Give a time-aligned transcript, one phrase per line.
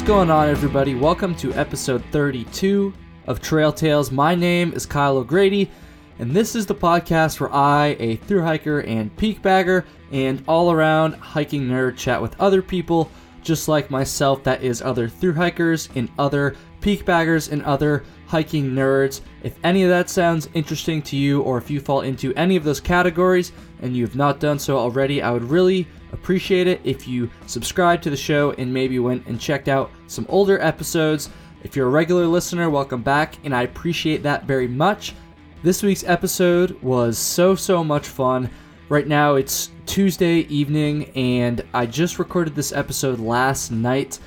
[0.00, 0.94] What's going on, everybody?
[0.94, 2.94] Welcome to episode 32
[3.26, 4.10] of Trail Tales.
[4.10, 5.70] My name is Kyle O'Grady,
[6.18, 10.72] and this is the podcast where I, a through hiker and peak bagger, and all
[10.72, 13.10] around hiking nerd, chat with other people
[13.42, 18.70] just like myself that is other through hikers and other peak baggers and other hiking
[18.70, 19.20] nerds.
[19.42, 22.64] If any of that sounds interesting to you, or if you fall into any of
[22.64, 27.06] those categories and you have not done so already, I would really appreciate it if
[27.08, 31.30] you subscribe to the show and maybe went and checked out some older episodes.
[31.62, 35.14] If you're a regular listener, welcome back, and I appreciate that very much.
[35.62, 38.48] This week's episode was so, so much fun.
[38.88, 44.18] Right now it's Tuesday evening, and I just recorded this episode last night,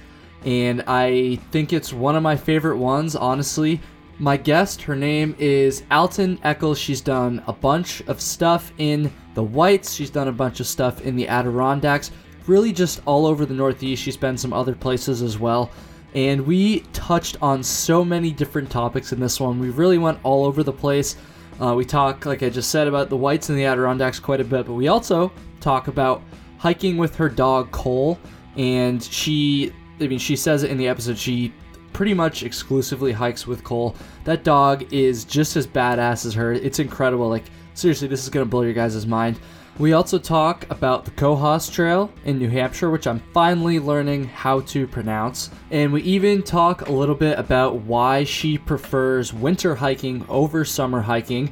[0.46, 3.82] and I think it's one of my favorite ones, honestly.
[4.20, 6.78] My guest, her name is Alton Eccles.
[6.78, 11.02] She's done a bunch of stuff in the Whites, she's done a bunch of stuff
[11.02, 12.12] in the Adirondacks,
[12.48, 14.04] really just all over the Northeast.
[14.04, 15.72] She's been some other places as well.
[16.14, 19.60] And we touched on so many different topics in this one.
[19.60, 21.16] We really went all over the place.
[21.60, 24.44] Uh, we talk, like I just said, about the whites and the Adirondacks quite a
[24.44, 26.22] bit, but we also talk about
[26.58, 28.20] hiking with her dog Cole.
[28.58, 31.18] And she, I mean, she says it in the episode.
[31.18, 31.52] She
[31.94, 33.96] pretty much exclusively hikes with Cole.
[34.24, 36.54] That dog is just as badass as her.
[36.54, 37.30] It's incredible.
[37.30, 39.40] Like seriously, this is gonna blow your guys' mind.
[39.80, 44.60] We also talk about the Cohos Trail in New Hampshire, which I'm finally learning how
[44.62, 45.50] to pronounce.
[45.72, 51.02] And we even talk a little bit about why she prefers winter hiking over summer
[51.02, 51.52] hiking.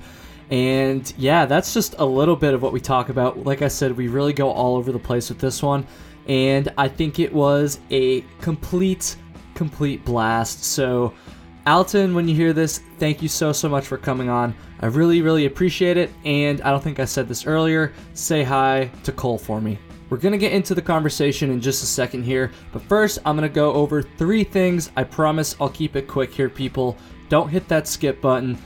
[0.51, 3.43] And yeah, that's just a little bit of what we talk about.
[3.43, 5.87] Like I said, we really go all over the place with this one.
[6.27, 9.15] And I think it was a complete,
[9.55, 10.63] complete blast.
[10.63, 11.13] So,
[11.67, 14.55] Alton, when you hear this, thank you so, so much for coming on.
[14.79, 16.09] I really, really appreciate it.
[16.25, 17.93] And I don't think I said this earlier.
[18.15, 19.77] Say hi to Cole for me.
[20.09, 23.37] We're going to get into the conversation in just a second here, but first, I'm
[23.37, 24.91] going to go over three things.
[24.97, 26.97] I promise I'll keep it quick here, people.
[27.29, 28.57] Don't hit that skip button.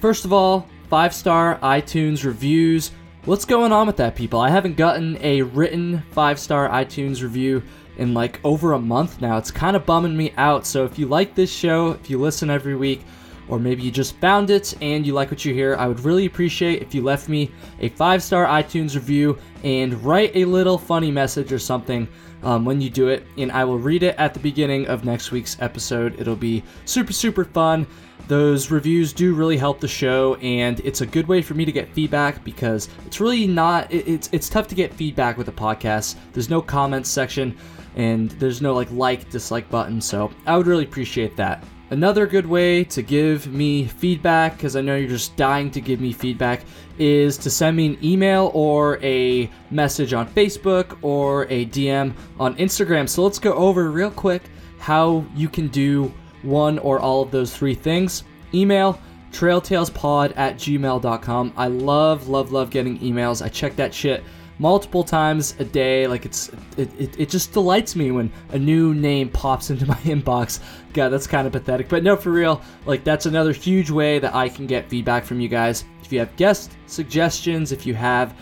[0.00, 2.90] First of all, five star iTunes reviews.
[3.26, 4.40] What's going on with that, people?
[4.40, 7.62] I haven't gotten a written five star iTunes review
[7.98, 9.36] in like over a month now.
[9.36, 10.66] It's kind of bumming me out.
[10.66, 13.04] So if you like this show, if you listen every week,
[13.48, 16.26] or maybe you just found it and you like what you hear, I would really
[16.26, 17.50] appreciate if you left me
[17.80, 22.08] a five star iTunes review and write a little funny message or something
[22.42, 25.32] um, when you do it, and I will read it at the beginning of next
[25.32, 26.20] week's episode.
[26.20, 27.86] It'll be super, super fun.
[28.28, 31.72] Those reviews do really help the show, and it's a good way for me to
[31.72, 33.90] get feedback because it's really not.
[33.90, 36.16] It's it's tough to get feedback with a podcast.
[36.32, 37.56] There's no comments section,
[37.98, 40.00] and there's no like like dislike button.
[40.00, 41.64] So I would really appreciate that.
[41.90, 46.00] Another good way to give me feedback, because I know you're just dying to give
[46.00, 46.62] me feedback,
[46.98, 52.54] is to send me an email or a message on Facebook or a DM on
[52.56, 53.08] Instagram.
[53.08, 54.42] So let's go over real quick
[54.78, 58.22] how you can do one or all of those three things.
[58.54, 59.00] Email
[59.32, 61.52] trailtalespod at gmail.com.
[61.56, 63.44] I love, love, love getting emails.
[63.44, 64.22] I check that shit
[64.58, 66.06] multiple times a day.
[66.06, 69.94] Like it's it, it, it, just delights me when a new name pops into my
[70.04, 70.60] inbox.
[70.92, 71.88] God, that's kind of pathetic.
[71.88, 75.40] But no, for real, like that's another huge way that I can get feedback from
[75.40, 75.84] you guys.
[76.02, 78.34] If you have guest suggestions, if you have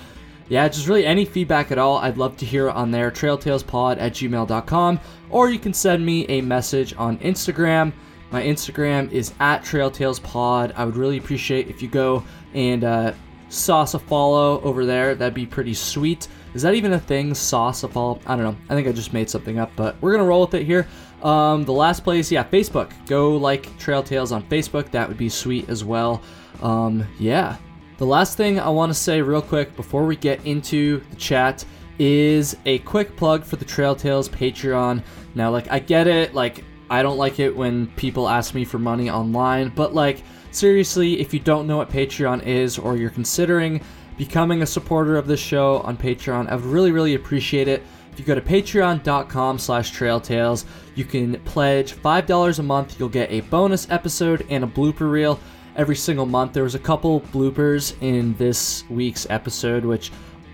[0.48, 3.10] yeah, just really any feedback at all, I'd love to hear on there.
[3.10, 5.00] Trailtalespod at gmail.com.
[5.28, 7.92] Or you can send me a message on Instagram.
[8.30, 10.72] My Instagram is at TrailtalesPod.
[10.76, 12.22] I would really appreciate if you go
[12.54, 13.12] and uh,
[13.48, 15.14] sauce a over there.
[15.14, 16.28] That'd be pretty sweet.
[16.54, 17.34] Is that even a thing?
[17.34, 17.86] Sauce a?
[17.86, 18.56] I don't know.
[18.68, 20.86] I think I just made something up, but we're gonna roll with it here.
[21.22, 22.90] Um, the last place, yeah, Facebook.
[23.06, 24.90] Go like Trail Tales on Facebook.
[24.90, 26.22] That would be sweet as well.
[26.62, 27.56] Um, yeah.
[27.98, 31.64] The last thing I want to say real quick before we get into the chat
[31.98, 35.02] is a quick plug for the Trail Tales Patreon.
[35.34, 36.34] Now, like, I get it.
[36.34, 40.22] Like, I don't like it when people ask me for money online, but like
[40.56, 43.80] seriously, if you don't know what Patreon is or you're considering
[44.16, 47.82] becoming a supporter of this show on Patreon, I would really, really appreciate it.
[48.10, 50.64] If you go to patreon.com slash trailtales,
[50.94, 52.98] you can pledge $5 a month.
[52.98, 55.38] You'll get a bonus episode and a blooper reel
[55.76, 56.54] every single month.
[56.54, 60.10] There was a couple bloopers in this week's episode, which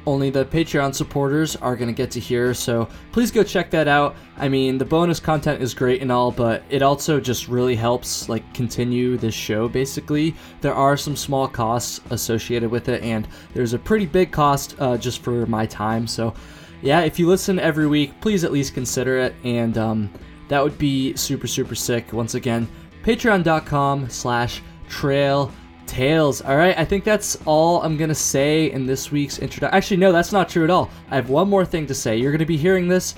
[0.07, 2.55] only the Patreon supporters are going to get to hear.
[2.55, 4.17] So please go check that out.
[4.37, 8.29] I mean, the bonus content is great and all, but it also just really helps
[8.29, 10.35] like continue this show basically.
[10.61, 14.97] There are some small costs associated with it and there's a pretty big cost uh,
[14.97, 16.07] just for my time.
[16.07, 16.35] So
[16.83, 20.11] yeah, if you listen every week, please at least consider it and um,
[20.49, 22.13] that would be super super sick.
[22.13, 22.69] Once again,
[23.05, 25.53] patreon.com slash trail
[25.93, 26.41] Tales.
[26.41, 29.77] All right, I think that's all I'm gonna say in this week's introduction.
[29.77, 30.91] Actually, no, that's not true at all.
[31.11, 32.17] I have one more thing to say.
[32.17, 33.15] You're gonna be hearing this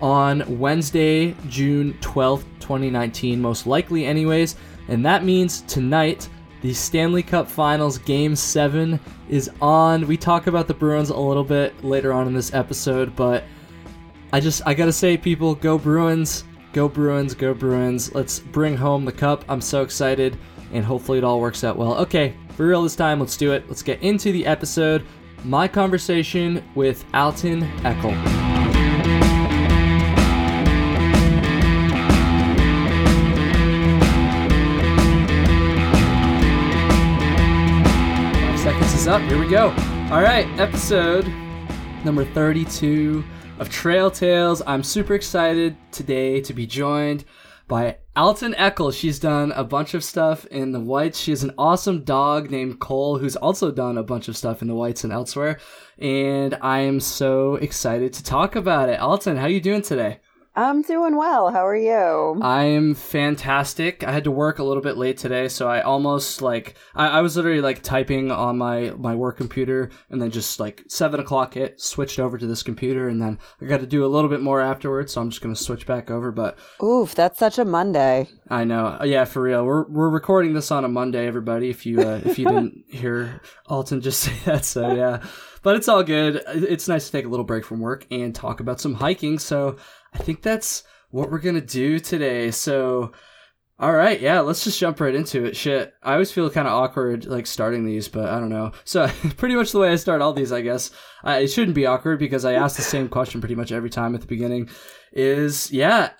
[0.00, 4.54] on Wednesday, June 12th, 2019, most likely, anyways.
[4.86, 6.28] And that means tonight,
[6.60, 10.06] the Stanley Cup Finals Game 7 is on.
[10.06, 13.42] We talk about the Bruins a little bit later on in this episode, but
[14.32, 18.14] I just, I gotta say, people, go Bruins, go Bruins, go Bruins.
[18.14, 19.44] Let's bring home the cup.
[19.48, 20.38] I'm so excited,
[20.72, 21.94] and hopefully it all works out well.
[21.98, 23.64] Okay, for real this time, let's do it.
[23.68, 25.04] Let's get into the episode.
[25.44, 28.14] My conversation with Alton Eckel.
[38.46, 39.22] Five seconds is up.
[39.22, 39.68] Here we go.
[40.10, 41.26] All right, episode
[42.04, 43.24] number 32
[43.58, 44.62] of Trail Tales.
[44.66, 47.24] I'm super excited today to be joined
[47.72, 48.92] by Alton Eckel.
[48.92, 51.18] She's done a bunch of stuff in the Whites.
[51.18, 54.68] She has an awesome dog named Cole who's also done a bunch of stuff in
[54.68, 55.58] the Whites and elsewhere.
[55.98, 59.00] And I am so excited to talk about it.
[59.00, 60.20] Alton, how are you doing today?
[60.54, 61.50] I'm doing well.
[61.50, 62.38] How are you?
[62.42, 64.04] I'm fantastic.
[64.04, 67.20] I had to work a little bit late today, so I almost like I, I
[67.22, 71.54] was literally like typing on my my work computer, and then just like seven o'clock
[71.54, 74.42] hit, switched over to this computer, and then I got to do a little bit
[74.42, 75.14] more afterwards.
[75.14, 76.30] So I'm just gonna switch back over.
[76.30, 78.28] But Oof, that's such a Monday.
[78.48, 79.64] I know, yeah, for real.
[79.64, 81.70] We're we're recording this on a Monday, everybody.
[81.70, 85.24] If you uh, if you didn't hear Alton just say that, so yeah.
[85.62, 86.42] But it's all good.
[86.48, 89.38] It's nice to take a little break from work and talk about some hiking.
[89.38, 89.76] So
[90.12, 92.50] I think that's what we're gonna do today.
[92.50, 93.12] So,
[93.78, 95.56] all right, yeah, let's just jump right into it.
[95.56, 98.72] Shit, I always feel kind of awkward like starting these, but I don't know.
[98.84, 99.06] So,
[99.36, 100.90] pretty much the way I start all these, I guess,
[101.24, 104.14] I, it shouldn't be awkward because I ask the same question pretty much every time
[104.14, 104.68] at the beginning.
[105.12, 106.10] Is yeah,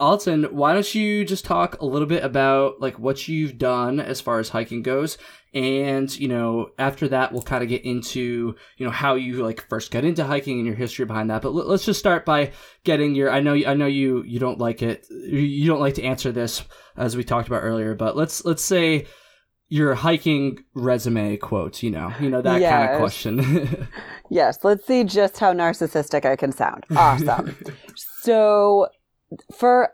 [0.00, 4.20] Alton, why don't you just talk a little bit about like what you've done as
[4.20, 5.18] far as hiking goes,
[5.52, 9.68] and you know after that we'll kind of get into you know how you like
[9.68, 11.42] first got into hiking and your history behind that.
[11.42, 12.52] But l- let's just start by
[12.82, 13.30] getting your.
[13.30, 15.06] I know I know you you don't like it.
[15.10, 16.64] You don't like to answer this
[16.96, 19.06] as we talked about earlier, but let's let's say
[19.68, 21.84] your hiking resume quote.
[21.84, 23.88] You know you know that kind of question.
[24.30, 26.84] Yes, let's see just how narcissistic I can sound.
[26.96, 27.56] Awesome.
[28.22, 28.88] so,
[29.52, 29.90] for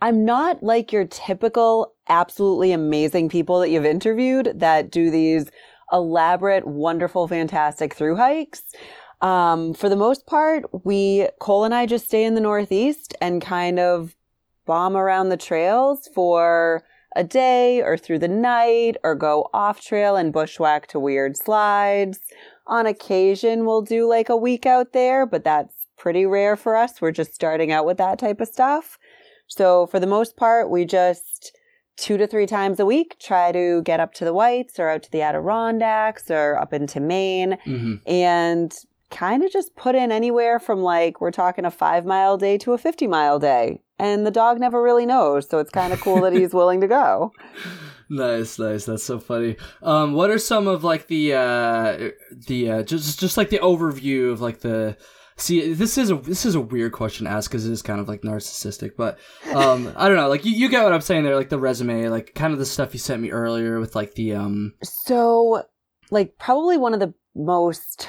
[0.00, 5.50] I'm not like your typical absolutely amazing people that you've interviewed that do these
[5.92, 8.62] elaborate, wonderful, fantastic through hikes.
[9.20, 13.42] Um, for the most part, we Cole and I just stay in the Northeast and
[13.42, 14.16] kind of
[14.66, 16.84] bomb around the trails for
[17.16, 22.20] a day or through the night or go off trail and bushwhack to weird slides.
[22.66, 27.00] On occasion, we'll do like a week out there, but that's pretty rare for us.
[27.00, 28.98] We're just starting out with that type of stuff.
[29.46, 31.52] So, for the most part, we just
[31.96, 35.02] two to three times a week try to get up to the Whites or out
[35.02, 38.74] to the Adirondacks or up into Maine hmm and
[39.10, 42.72] kind of just put in anywhere from like we're talking a five mile day to
[42.72, 46.20] a 50 mile day and the dog never really knows so it's kind of cool
[46.20, 47.32] that he's willing to go
[48.12, 48.86] Nice, nice.
[48.86, 49.56] That's so funny.
[49.84, 52.10] Um, what are some of like the uh,
[52.48, 54.96] the uh, just just like the overview of like the
[55.40, 58.00] see this is a this is a weird question to ask because it is kind
[58.00, 59.18] of like narcissistic, but
[59.54, 60.28] um, I don't know.
[60.28, 62.66] Like you, you get what I'm saying there, like the resume, like kind of the
[62.66, 65.62] stuff you sent me earlier with like the um so
[66.10, 68.08] like probably one of the most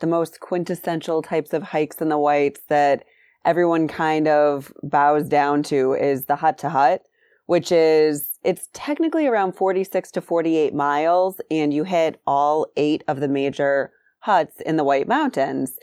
[0.00, 3.04] the most quintessential types of hikes in the whites that
[3.44, 7.02] everyone kind of bows down to is the hut to hut
[7.46, 13.20] which is it's technically around 46 to 48 miles and you hit all eight of
[13.20, 15.78] the major huts in the white mountains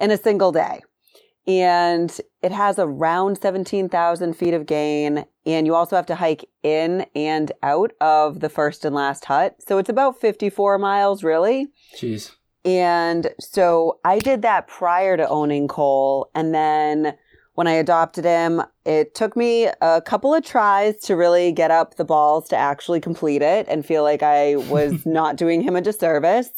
[0.00, 0.80] in a single day
[1.46, 7.06] and it has around 17,000 feet of gain and you also have to hike in
[7.14, 12.32] and out of the first and last hut so it's about 54 miles really jeez.
[12.64, 16.30] and so I did that prior to owning Cole.
[16.34, 17.16] And then
[17.54, 21.96] when I adopted him, it took me a couple of tries to really get up
[21.96, 25.80] the balls to actually complete it and feel like I was not doing him a
[25.80, 26.50] disservice.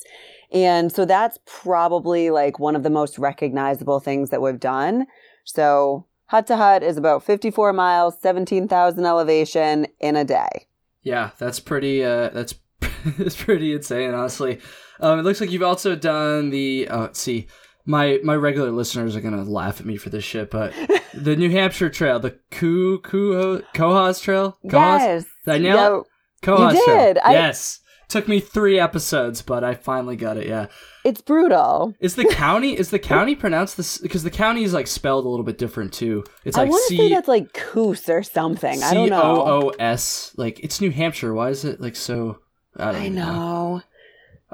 [0.52, 5.06] And so that's probably like one of the most recognizable things that we've done.
[5.44, 10.66] So hut to hut is about 54 miles, 17,000 elevation in a day.
[11.02, 12.04] Yeah, that's pretty.
[12.04, 12.54] Uh, that's
[13.18, 14.60] that's pretty insane, honestly.
[15.00, 16.86] Um, it looks like you've also done the.
[16.88, 17.48] Uh, let's see,
[17.86, 20.72] my my regular listeners are gonna laugh at me for this shit, but
[21.14, 25.24] the New Hampshire Trail, the Ku Cohos Trail, Yes.
[25.44, 26.04] Did I nail Yeah, it?
[26.46, 26.96] Cohos You Trail.
[27.14, 27.18] did.
[27.18, 27.80] I- Yes,
[28.12, 30.46] took me three episodes, but I finally got it.
[30.46, 30.66] Yeah,
[31.04, 31.94] It's brutal.
[32.00, 35.28] is the county is the county pronounced this because the county is like spelled a
[35.28, 36.22] little bit different too.
[36.44, 38.82] It's like I want to say that's like Coos or something.
[38.82, 39.22] I don't know.
[39.22, 40.32] O O S.
[40.36, 41.34] Like it's New Hampshire.
[41.34, 42.38] Why is it like so?
[42.76, 43.82] I don't I even know.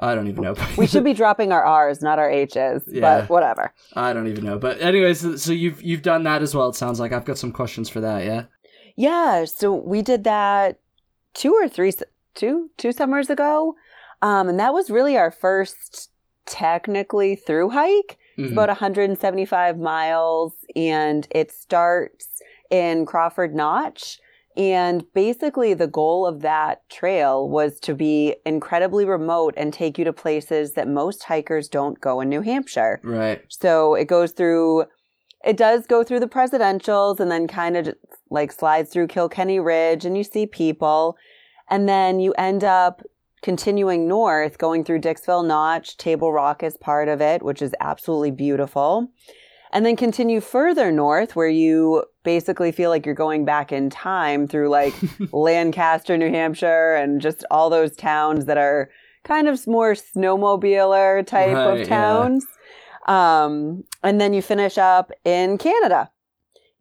[0.01, 0.55] I don't even know.
[0.77, 3.01] we should be dropping our R's, not our H's, Yeah.
[3.21, 3.73] but whatever.
[3.95, 4.57] I don't even know.
[4.57, 6.69] But anyways, so you've you've done that as well.
[6.69, 8.23] It sounds like I've got some questions for that.
[8.25, 8.45] Yeah.
[8.95, 10.79] Yeah, so we did that
[11.33, 11.93] two or three,
[12.35, 13.75] two, two summers ago.
[14.21, 16.09] Um, and that was really our first
[16.45, 18.17] technically through hike.
[18.37, 18.53] It's Mhm.
[18.53, 24.19] about 175 miles and it starts in Crawford Notch.
[24.57, 30.03] And basically, the goal of that trail was to be incredibly remote and take you
[30.05, 32.99] to places that most hikers don't go in New Hampshire.
[33.03, 33.41] Right.
[33.47, 34.85] So it goes through,
[35.45, 37.95] it does go through the presidentials and then kind of
[38.29, 41.15] like slides through Kilkenny Ridge and you see people.
[41.69, 43.01] And then you end up
[43.41, 45.97] continuing north, going through Dixville Notch.
[45.97, 49.07] Table Rock is part of it, which is absolutely beautiful.
[49.71, 54.47] And then continue further north where you basically feel like you're going back in time
[54.47, 54.95] through like
[55.31, 58.89] Lancaster, New Hampshire, and just all those towns that are
[59.23, 62.45] kind of more snowmobiler type Right, of towns.
[63.07, 66.09] Um, and then you finish up in Canada.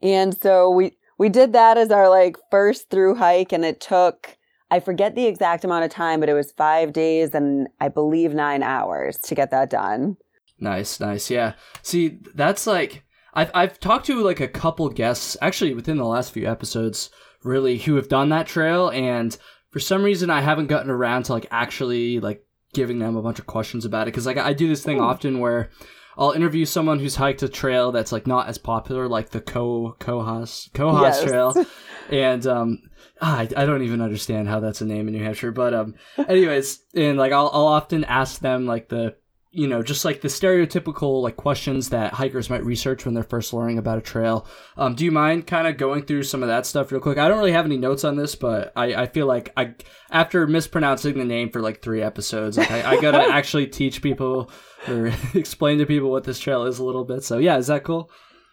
[0.03, 4.38] And so we we did that as our like first through hike and it took
[4.71, 8.35] I forget the exact amount of time, but it was 5 days and I believe
[8.35, 10.17] 9 hours to get that done.
[10.61, 11.31] Nice, nice.
[11.31, 11.55] Yeah.
[11.83, 16.33] See, that's like I've I've talked to like a couple guests actually within the last
[16.33, 17.11] few episodes
[17.45, 19.37] really who have done that trail and
[19.71, 22.45] for some reason I haven't gotten around to like actually like
[22.75, 25.05] giving them a bunch of questions about it cuz like I do this thing Ooh.
[25.05, 25.71] often where
[26.19, 29.97] I'll interview someone who's hiked a trail that's like not as popular like the Co
[30.01, 31.23] Cohos Cohos Yes.
[31.23, 31.55] trail
[32.11, 32.79] and um
[33.21, 35.95] ah, I, I don't even understand how that's a name in New Hampshire but um
[36.29, 39.15] anyways and like I'll I'll often ask them like the
[39.51, 43.53] you know just like the stereotypical like questions that hikers might research when they're first
[43.53, 44.47] learning about a trail.
[44.77, 47.19] Um do you mind kind of going through some of that stuff real quick?
[47.19, 49.75] I don't really have any notes on this but I I feel like I
[50.11, 54.51] after mispronouncing the name for like three episodes like I, I gotta actually teach people
[54.87, 57.25] or explain to people what this trail is a little bit.
[57.25, 58.11] So yeah is that cool?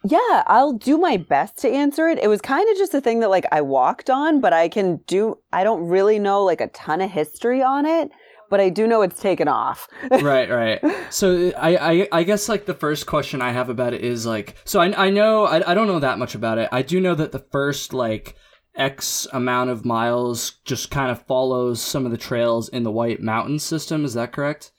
[0.08, 2.20] Yeah, I'll do my best to answer it.
[2.20, 4.98] It was kind of just a thing that like I walked on, but I can
[5.06, 8.10] do I don't really know like a ton of history on it,
[8.50, 9.88] but I do know it's taken off.
[10.10, 10.80] right right.
[11.10, 14.56] So I, I i guess like the first question i have about it is like
[14.64, 16.68] so i, I know I, I don't know that much about it.
[16.72, 18.36] I do know that the first like
[18.74, 23.20] x amount of miles just kind of follows some of the trails in the white
[23.20, 24.04] mountain system.
[24.04, 24.72] Is that correct?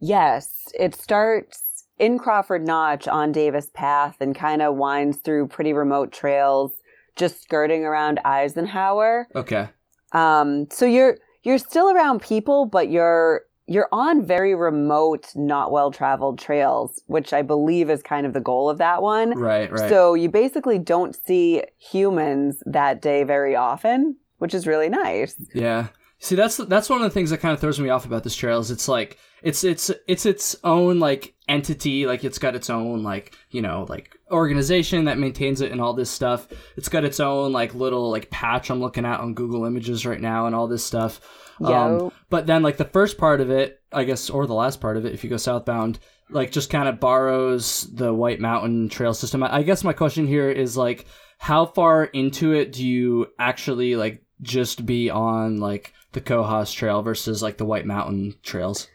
[0.00, 5.72] Yes, it starts in Crawford Notch on Davis Path and kind of winds through pretty
[5.72, 6.72] remote trails,
[7.16, 9.28] just skirting around Eisenhower.
[9.34, 9.68] okay.
[10.12, 15.90] Um, so you're you're still around people, but you're you're on very remote, not well
[15.90, 19.38] traveled trails, which I believe is kind of the goal of that one.
[19.38, 24.88] right right So you basically don't see humans that day very often, which is really
[24.88, 25.34] nice.
[25.54, 25.88] Yeah.
[26.18, 28.36] See, that's that's one of the things that kind of throws me off about this
[28.36, 32.70] trail is it's like it's it's it's its own like entity, like it's got its
[32.70, 36.48] own like you know like organization that maintains it and all this stuff.
[36.76, 40.20] It's got its own like little like patch I'm looking at on Google Images right
[40.20, 41.20] now and all this stuff.
[41.62, 44.96] Um, but then like the first part of it, I guess, or the last part
[44.96, 45.98] of it, if you go southbound,
[46.30, 49.42] like just kind of borrows the White Mountain Trail system.
[49.42, 51.06] I, I guess my question here is like,
[51.38, 57.02] how far into it do you actually like just be on like the Cohos Trail
[57.02, 58.88] versus like the White Mountain trails?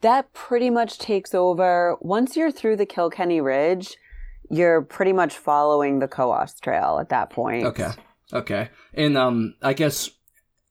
[0.00, 1.96] That pretty much takes over.
[2.00, 3.96] Once you're through the Kilkenny Ridge,
[4.50, 7.64] you're pretty much following the Cohos Trail at that point.
[7.66, 7.90] Okay,
[8.32, 10.10] okay, and um, I guess,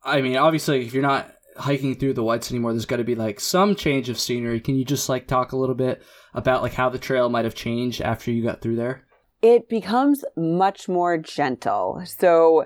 [0.03, 3.15] I mean, obviously, if you're not hiking through the whites anymore, there's got to be
[3.15, 4.59] like some change of scenery.
[4.59, 6.03] Can you just like talk a little bit
[6.33, 9.03] about like how the trail might have changed after you got through there?
[9.41, 12.01] It becomes much more gentle.
[12.05, 12.65] So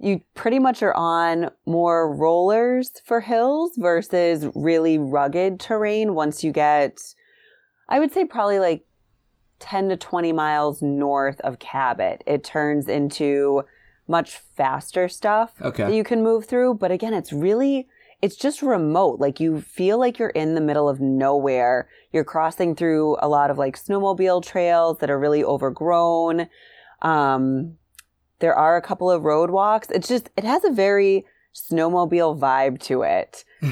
[0.00, 6.52] you pretty much are on more rollers for hills versus really rugged terrain once you
[6.52, 6.98] get,
[7.88, 8.84] I would say, probably like
[9.58, 12.22] 10 to 20 miles north of Cabot.
[12.26, 13.62] It turns into
[14.08, 15.84] much faster stuff Okay.
[15.84, 16.74] that you can move through.
[16.74, 17.88] But again, it's really,
[18.22, 19.18] it's just remote.
[19.18, 21.88] Like you feel like you're in the middle of nowhere.
[22.12, 26.48] You're crossing through a lot of like snowmobile trails that are really overgrown.
[27.02, 27.76] Um,
[28.38, 29.90] there are a couple of road walks.
[29.90, 31.24] It's just, it has a very
[31.56, 33.44] snowmobile vibe to it.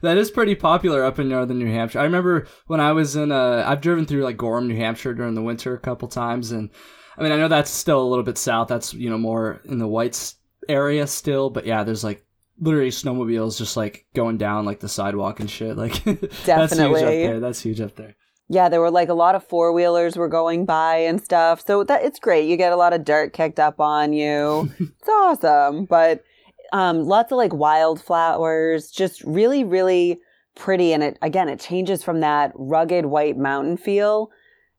[0.00, 2.00] that is pretty popular up in northern New Hampshire.
[2.00, 5.34] I remember when I was in uh I've driven through like Gorham, New Hampshire during
[5.34, 6.70] the winter a couple times and
[7.16, 8.68] I mean I know that's still a little bit south.
[8.68, 10.36] That's, you know, more in the Whites
[10.68, 12.24] area still, but yeah, there's like
[12.60, 15.76] literally snowmobiles just like going down like the sidewalk and shit.
[15.76, 17.02] Like that's huge up Definitely.
[17.02, 17.40] there.
[17.40, 18.16] That's huge up there.
[18.48, 21.64] Yeah, there were like a lot of four wheelers were going by and stuff.
[21.66, 22.48] So that it's great.
[22.48, 24.70] You get a lot of dirt kicked up on you.
[24.78, 25.86] it's awesome.
[25.86, 26.22] But
[26.72, 30.20] um, lots of like wildflowers, just really, really
[30.54, 34.30] pretty and it again it changes from that rugged white mountain feel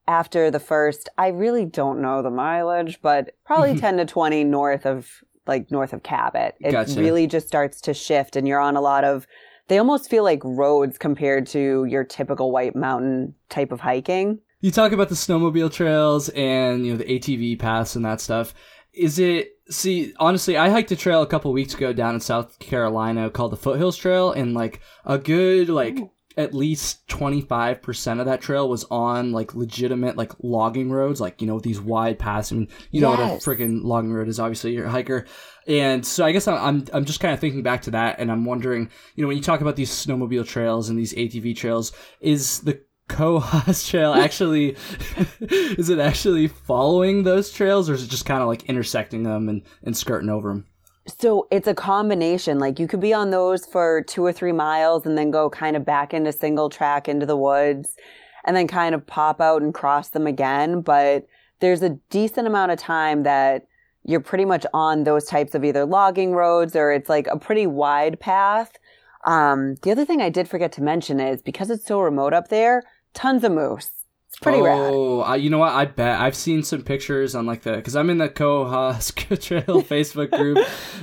[0.07, 4.85] after the first I really don't know the mileage, but probably 10 to 20 north
[4.85, 5.09] of
[5.47, 6.55] like north of Cabot.
[6.61, 6.99] It Gotcha.
[6.99, 9.25] really just starts to shift and you're on a lot of
[9.67, 14.39] they almost feel like roads compared to your typical white mountain type of hiking.
[14.59, 18.53] You talk about the snowmobile trails and you know the ATV paths and that stuff.
[18.93, 22.59] Is it see honestly I hiked a trail a couple weeks ago down in South
[22.59, 25.97] Carolina called the Foothills Trail and like a good like
[26.35, 31.47] at least 25% of that trail was on like legitimate like logging roads like you
[31.47, 34.73] know these wide paths I mean you know what a freaking logging road is obviously
[34.73, 35.25] you're a hiker.
[35.67, 38.31] And so I guess I'm I'm, I'm just kind of thinking back to that and
[38.31, 41.93] I'm wondering you know when you talk about these snowmobile trails and these ATV trails
[42.19, 44.75] is the Cohos Trail actually
[45.41, 49.49] is it actually following those trails or is it just kind of like intersecting them
[49.49, 50.65] and, and skirting over them?
[51.05, 52.59] So it's a combination.
[52.59, 55.75] Like you could be on those for two or three miles and then go kind
[55.75, 57.95] of back into single track into the woods
[58.45, 60.81] and then kind of pop out and cross them again.
[60.81, 61.27] But
[61.59, 63.67] there's a decent amount of time that
[64.05, 67.67] you're pretty much on those types of either logging roads or it's like a pretty
[67.67, 68.73] wide path.
[69.25, 72.49] Um, the other thing I did forget to mention is because it's so remote up
[72.49, 72.83] there,
[73.13, 73.89] tons of moose.
[74.33, 74.89] It's pretty rad.
[74.91, 75.73] Oh, you know what?
[75.73, 79.81] I bet I've seen some pictures on like the because I'm in the Cohos Trail
[79.83, 80.57] Facebook group,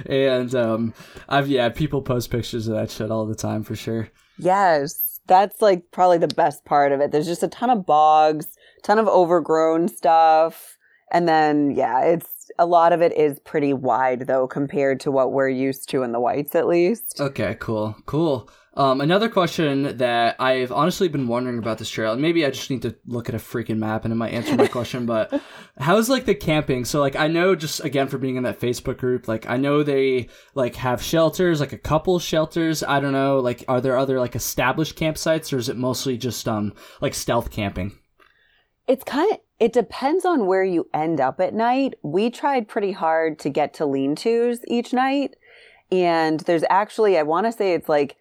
[0.07, 0.95] and um,
[1.29, 4.09] I've yeah, people post pictures of that shit all the time for sure.
[4.37, 7.13] Yes, that's like probably the best part of it.
[7.13, 8.49] There's just a ton of bogs,
[8.83, 10.77] ton of overgrown stuff,
[11.13, 15.31] and then yeah, it's a lot of it is pretty wide though compared to what
[15.31, 17.21] we're used to in the whites at least.
[17.21, 18.51] Okay, cool, cool.
[18.75, 22.71] Um, another question that I've honestly been wondering about this trail, and maybe I just
[22.71, 25.43] need to look at a freaking map and it might answer my question, but
[25.77, 26.85] how's like the camping?
[26.85, 29.83] So like I know just again for being in that Facebook group, like I know
[29.83, 32.85] they like have shelters, like a couple shelters.
[32.85, 36.47] I don't know, like are there other like established campsites or is it mostly just
[36.47, 37.99] um like stealth camping?
[38.87, 41.95] It's kind of it depends on where you end up at night.
[42.03, 45.35] We tried pretty hard to get to lean-tos each night,
[45.91, 48.17] and there's actually I want to say it's like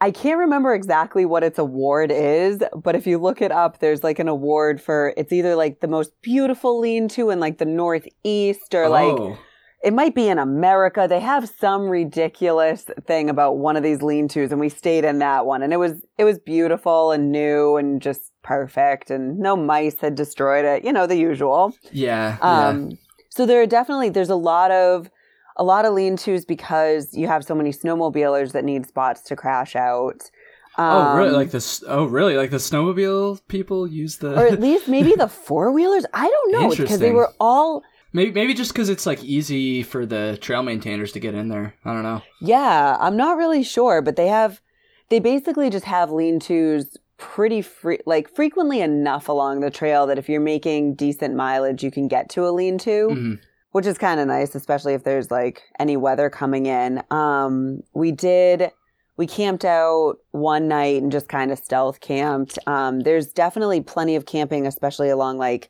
[0.00, 4.04] I can't remember exactly what its award is, but if you look it up, there's
[4.04, 7.64] like an award for it's either like the most beautiful lean to in like the
[7.64, 9.38] Northeast or like oh,
[9.82, 11.06] it might be in America.
[11.08, 15.20] They have some ridiculous thing about one of these lean tos, and we stayed in
[15.20, 15.62] that one.
[15.62, 20.14] And it was it was beautiful and new and just perfect, and no mice had
[20.14, 20.84] destroyed it.
[20.84, 21.72] You know, the usual.
[21.92, 22.68] yeah, yeah.
[22.68, 22.98] Um,
[23.30, 25.10] so there are definitely there's a lot of
[25.56, 29.74] a lot of lean-tos because you have so many snowmobilers that need spots to crash
[29.76, 30.30] out.
[30.78, 31.30] oh, really?
[31.30, 31.82] Um, Like this?
[31.88, 32.36] Oh, really?
[32.36, 34.38] Like the snowmobile people use the?
[34.38, 36.04] or at least maybe the four wheelers.
[36.12, 40.04] I don't know because they were all maybe maybe just because it's like easy for
[40.06, 41.74] the trail maintainers to get in there.
[41.84, 42.22] I don't know.
[42.40, 42.96] yeah.
[43.00, 44.60] I'm not really sure, but they have
[45.08, 50.28] they basically just have lean-tos pretty free like frequently enough along the trail that if
[50.28, 53.08] you're making decent mileage, you can get to a lean-to.
[53.08, 53.38] Mhm.
[53.76, 57.02] Which is kind of nice, especially if there's like any weather coming in.
[57.10, 58.70] Um, we did,
[59.18, 62.58] we camped out one night and just kind of stealth camped.
[62.66, 65.68] Um, there's definitely plenty of camping, especially along like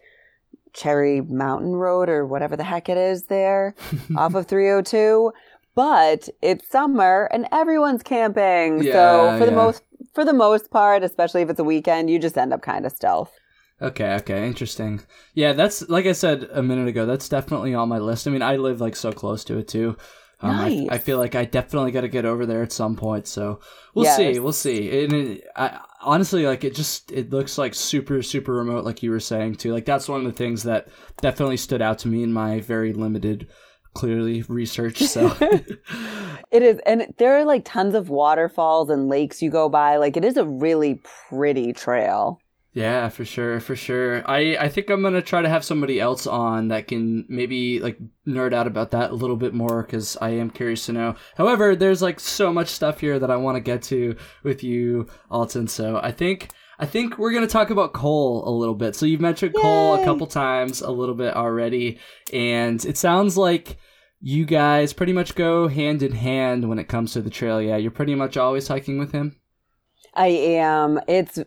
[0.73, 3.75] Cherry Mountain Road or whatever the heck it is there
[4.17, 5.33] off of 302.
[5.75, 8.85] But it's summer and everyone's camping.
[8.85, 9.83] Yeah, so for the most
[10.15, 12.93] for the most part, especially if it's a weekend, you just end up kind of
[12.93, 13.33] stealth.
[13.81, 15.03] Okay, okay, interesting.
[15.35, 17.05] Yeah, that's like I said a minute ago.
[17.05, 18.27] That's definitely on my list.
[18.27, 19.97] I mean, I live like so close to it too.
[20.41, 20.89] Um, I- Nice.
[20.91, 23.27] I, feel like I definitely got to get over there at some point.
[23.27, 23.61] So
[23.95, 24.17] we'll Yes.
[24.17, 24.39] see.
[24.39, 25.05] We'll see.
[25.05, 29.11] And it, I, honestly, like it just it looks like super super remote, like you
[29.11, 29.73] were saying too.
[29.73, 30.89] Like that's one of the things that
[31.21, 33.49] definitely stood out to me in my very limited,
[33.95, 34.99] clearly research.
[35.03, 35.35] So
[36.51, 39.97] It is, and there are like tons of waterfalls and lakes you go by.
[39.97, 42.41] Like it is a really pretty trail.
[42.77, 44.23] Yeah, for sure, for sure.
[44.29, 47.99] I I think I'm gonna try to have somebody else on that can maybe like
[48.29, 51.15] nerd out about that a little bit more because I am curious to know.
[51.39, 55.07] However, there's like so much stuff here that I want to get to with you,
[55.31, 55.69] Alton.
[55.69, 58.95] So I think I think we're gonna talk about Cole a little bit.
[58.95, 61.99] So you've mentioned Cole a couple times a little bit already,
[62.31, 63.79] and it sounds like
[64.21, 67.63] you guys pretty much go hand in hand when it comes to the trail.
[67.63, 69.41] Yeah, you're pretty much always hiking with him.
[70.13, 71.01] I am.
[71.09, 71.39] It's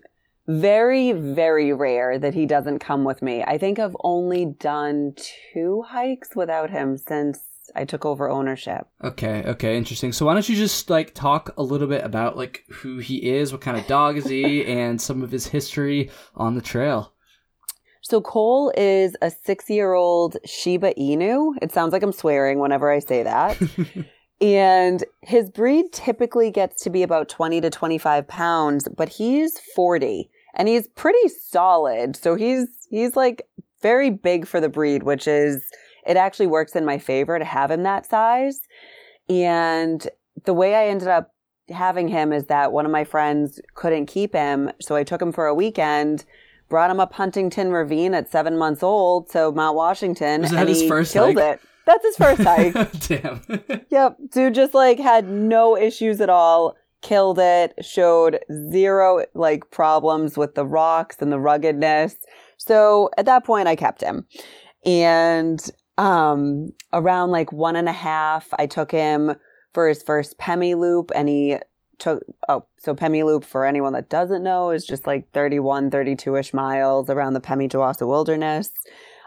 [0.49, 3.43] very, very rare that he doesn't come with me.
[3.43, 5.13] I think I've only done
[5.53, 7.39] two hikes without him since
[7.75, 8.87] I took over ownership.
[9.03, 10.11] Okay, okay, interesting.
[10.11, 13.51] So why don't you just like talk a little bit about like who he is,
[13.51, 17.13] what kind of dog is he, and some of his history on the trail.
[18.01, 21.53] So Cole is a six-year-old Shiba Inu.
[21.61, 23.61] It sounds like I'm swearing whenever I say that.
[24.41, 30.29] And his breed typically gets to be about 20 to 25 pounds, but he's 40
[30.59, 32.15] and he's pretty solid.
[32.15, 33.47] So he's, he's like
[33.81, 35.63] very big for the breed, which is,
[36.05, 38.59] it actually works in my favor to have him that size.
[39.29, 40.07] And
[40.45, 41.31] the way I ended up
[41.69, 44.69] having him is that one of my friends couldn't keep him.
[44.81, 46.25] So I took him for a weekend,
[46.67, 49.31] brought him up Huntington Ravine at seven months old.
[49.31, 50.43] So Mount Washington.
[50.43, 51.37] And his he killed hike?
[51.37, 51.61] it.
[51.85, 52.73] That's his first hike.
[53.07, 53.41] Damn.
[53.89, 54.17] Yep.
[54.31, 56.75] Dude just like had no issues at all.
[57.01, 57.73] Killed it.
[57.81, 58.39] Showed
[58.71, 62.15] zero like problems with the rocks and the ruggedness.
[62.57, 64.25] So at that point I kept him.
[64.85, 65.59] And
[65.97, 69.35] um around like one and a half, I took him
[69.73, 71.57] for his first Pemi loop and he
[71.99, 76.53] took oh so Pemi loop for anyone that doesn't know is just like 31 32ish
[76.53, 78.71] miles around the Pemigewasset wilderness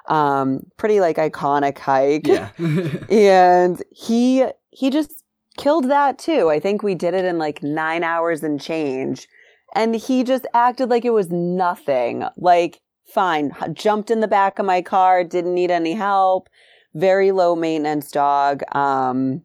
[0.09, 2.49] um pretty like iconic hike yeah.
[3.11, 5.22] and he he just
[5.57, 6.51] killed that too.
[6.51, 9.29] I think we did it in like nine hours and change,
[9.75, 12.25] and he just acted like it was nothing.
[12.37, 16.49] Like fine, jumped in the back of my car, didn't need any help.
[16.95, 18.63] Very low maintenance dog.
[18.75, 19.43] Um,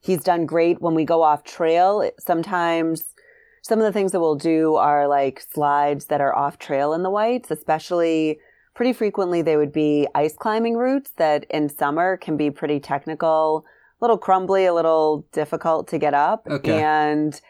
[0.00, 2.10] he's done great when we go off trail.
[2.18, 3.14] Sometimes
[3.62, 7.02] some of the things that we'll do are like slides that are off trail in
[7.02, 8.38] the whites, especially
[8.74, 13.64] pretty frequently they would be ice climbing routes that in summer can be pretty technical,
[14.00, 16.46] little crumbly, a little difficult to get up.
[16.48, 16.82] Okay.
[16.82, 17.40] And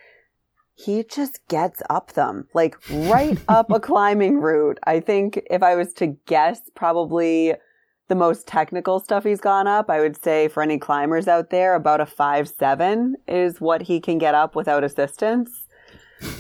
[0.74, 4.78] he just gets up them, like right up a climbing route.
[4.84, 7.54] I think if I was to guess, probably
[8.08, 11.74] the most technical stuff he's gone up, I would say for any climbers out there,
[11.74, 15.50] about a five seven is what he can get up without assistance.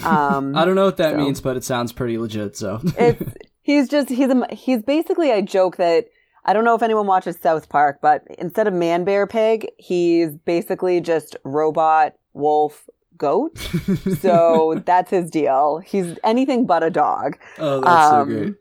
[0.04, 2.56] Um, I don't know what that So- means, but it sounds pretty legit.
[2.56, 3.22] So it's
[3.62, 6.06] he's just he's a, he's basically I joke that
[6.44, 10.36] I don't know if anyone watches South Park, but instead of man bear pig, he's
[10.36, 13.58] basically just robot wolf goat.
[14.20, 15.78] So that's his deal.
[15.84, 17.36] He's anything but a dog.
[17.58, 18.54] oh, that's so Um, great.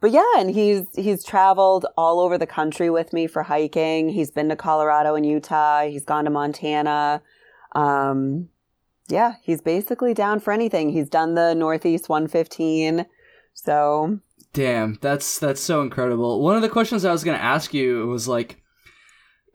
[0.00, 4.08] But yeah, and he's he's traveled all over the country with me for hiking.
[4.08, 5.82] He's been to Colorado and Utah.
[5.84, 7.22] He's gone to Montana.
[7.76, 8.48] Um,
[9.08, 10.90] yeah, he's basically down for anything.
[10.90, 13.06] He's done the Northeast 115.
[13.54, 14.18] So
[14.54, 16.42] Damn, that's that's so incredible.
[16.42, 18.60] One of the questions I was gonna ask you was like,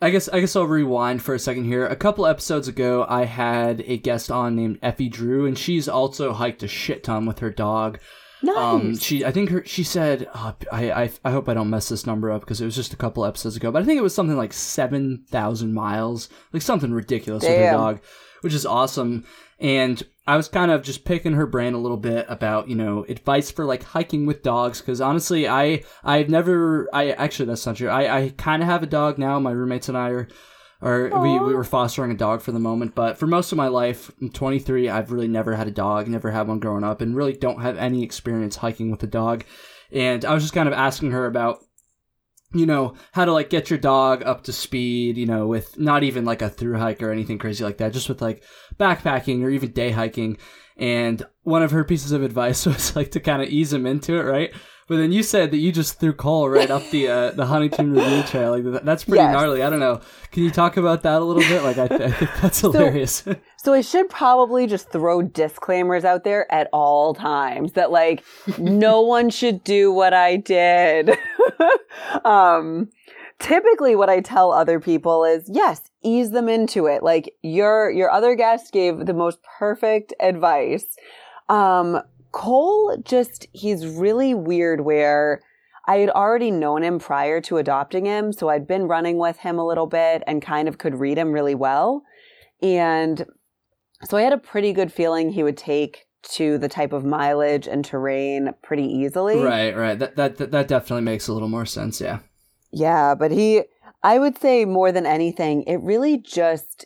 [0.01, 1.85] I guess I guess I'll rewind for a second here.
[1.85, 6.33] A couple episodes ago, I had a guest on named Effie Drew, and she's also
[6.33, 7.99] hiked a shit ton with her dog.
[8.41, 8.57] nice.
[8.57, 11.89] Um, she, I think her, she said, uh, I, I, I hope I don't mess
[11.89, 14.03] this number up because it was just a couple episodes ago, but I think it
[14.03, 18.01] was something like seven thousand miles, like something ridiculous with her dog,
[18.41, 19.25] which is awesome.
[19.59, 23.05] And I was kind of just picking her brain a little bit about, you know,
[23.07, 24.81] advice for like hiking with dogs.
[24.81, 27.87] Cause honestly, I, I've never, I actually, that's not true.
[27.87, 29.39] I, I kind of have a dog now.
[29.39, 30.27] My roommates and I are,
[30.81, 33.69] are we, we were fostering a dog for the moment, but for most of my
[33.69, 37.15] life, I'm 23, I've really never had a dog, never had one growing up, and
[37.15, 39.45] really don't have any experience hiking with a dog.
[39.91, 41.63] And I was just kind of asking her about,
[42.53, 46.03] you know, how to like get your dog up to speed, you know, with not
[46.03, 48.43] even like a through hike or anything crazy like that, just with like
[48.79, 50.37] backpacking or even day hiking.
[50.77, 54.15] And one of her pieces of advice was like to kind of ease him into
[54.15, 54.53] it, right?
[54.87, 57.93] But then you said that you just threw Cole right up the uh, the Huntington
[57.93, 58.51] Ravine Trail.
[58.57, 59.33] Like that's pretty Yes.
[59.33, 59.61] gnarly.
[59.61, 59.99] I don't know.
[60.31, 61.61] Can you talk about that a little bit?
[61.63, 63.23] Like I, th- I think that's hilarious.
[63.59, 68.23] So I should probably just throw disclaimers out there at all times that like
[68.57, 71.09] no one should do what I did.
[72.23, 72.89] um
[73.39, 77.03] typically what I tell other people is yes, ease them into it.
[77.03, 80.85] Like your your other guest gave the most perfect advice.
[81.49, 82.01] Um
[82.37, 85.41] Cole just he's really weird where
[85.87, 89.57] I had already known him prior to adopting him, so I'd been running with him
[89.57, 92.03] a little bit and kind of could read him really well.
[92.61, 93.25] And
[94.03, 97.67] so I had a pretty good feeling he would take to the type of mileage
[97.67, 99.39] and terrain pretty easily.
[99.39, 99.97] right, right.
[99.97, 101.99] That, that that that definitely makes a little more sense.
[101.99, 102.19] Yeah.
[102.71, 103.63] Yeah, but he,
[104.03, 106.85] I would say more than anything, it really just,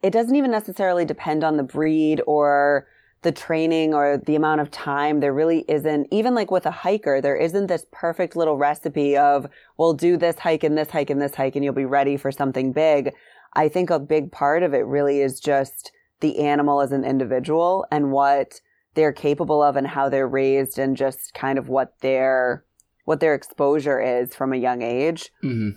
[0.00, 2.86] it doesn't even necessarily depend on the breed or
[3.22, 5.20] the training or the amount of time.
[5.20, 9.46] There really isn't, even like with a hiker, there isn't this perfect little recipe of,
[9.78, 12.30] well, do this hike and this hike and this hike and you'll be ready for
[12.30, 13.12] something big.
[13.54, 17.86] I think a big part of it really is just the animal as an individual
[17.90, 18.60] and what
[18.94, 22.64] they're capable of and how they're raised and just kind of what their
[23.04, 25.30] what their exposure is from a young age.
[25.40, 25.70] hmm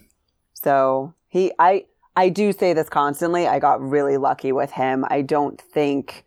[0.54, 3.48] So he, I, I do say this constantly.
[3.48, 5.06] I got really lucky with him.
[5.10, 6.25] I don't think,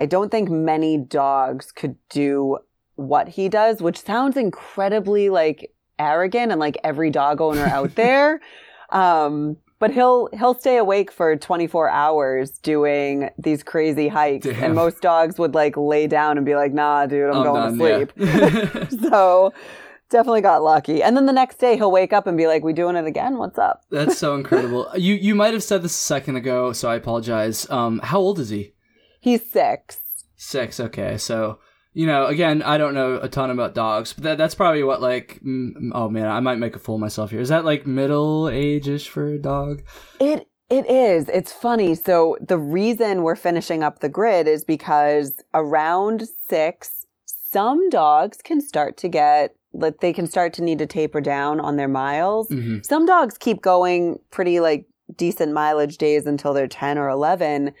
[0.00, 2.58] I don't think many dogs could do
[2.96, 8.40] what he does, which sounds incredibly like arrogant and like every dog owner out there.
[8.90, 14.62] Um, but he'll he'll stay awake for 24 hours doing these crazy hikes Damn.
[14.62, 17.78] and most dogs would like lay down and be like nah dude i'm, I'm going
[17.78, 18.88] done, to yeah.
[18.90, 19.54] sleep so
[20.10, 22.72] definitely got lucky and then the next day he'll wake up and be like we
[22.72, 24.86] doing it again what's up That's so incredible.
[24.96, 27.68] You you might have said this a second ago, so I apologize.
[27.70, 28.74] Um, how old is he?
[29.20, 30.00] He's six
[30.42, 30.80] Six.
[30.80, 31.58] Okay, so
[31.92, 35.02] you know, again, I don't know a ton about dogs, but that, that's probably what
[35.02, 35.38] like.
[35.44, 37.40] Mm, oh man, I might make a fool of myself here.
[37.40, 39.82] Is that like middle age ish for a dog?
[40.18, 41.28] It it is.
[41.28, 41.94] It's funny.
[41.94, 48.62] So the reason we're finishing up the grid is because around six, some dogs can
[48.62, 52.48] start to get like they can start to need to taper down on their miles.
[52.48, 57.74] hmm Some dogs keep going pretty like decent mileage days until they're 10 or 11.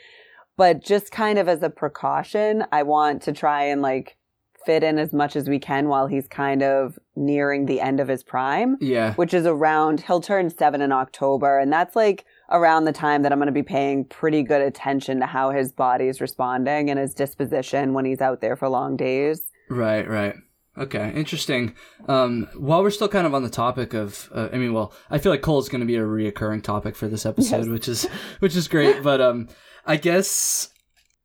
[0.60, 4.18] But just kind of as a precaution, I want to try and like
[4.66, 8.08] fit in as much as we can while he's kind of nearing the end of
[8.08, 9.14] his prime Yeah.
[9.14, 13.32] which is around he'll turn seven in October, and that's like around the time that
[13.32, 17.14] I'm going to be paying pretty good attention to how his body's responding and his
[17.14, 19.40] disposition when he's out there for long days.
[19.70, 20.34] Right, right.
[20.76, 21.74] Okay, interesting.
[22.06, 25.16] Um, while we're still kind of on the topic of, uh, I mean, well, I
[25.18, 27.68] feel like Cole is going to be a reoccurring topic for this episode, Yes.
[27.68, 28.04] which is
[28.40, 29.02] which is great.
[29.02, 29.48] But um,
[29.86, 30.70] I guess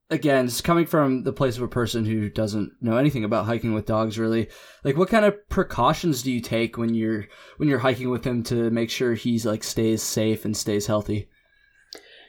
[0.09, 3.73] again, just coming from the place of a person who doesn't know anything about hiking
[3.73, 4.47] with dogs, really,
[4.83, 7.25] like, what kind of precautions do you take when you're
[7.57, 11.29] when you're hiking with him to make sure he's like stays safe and stays healthy?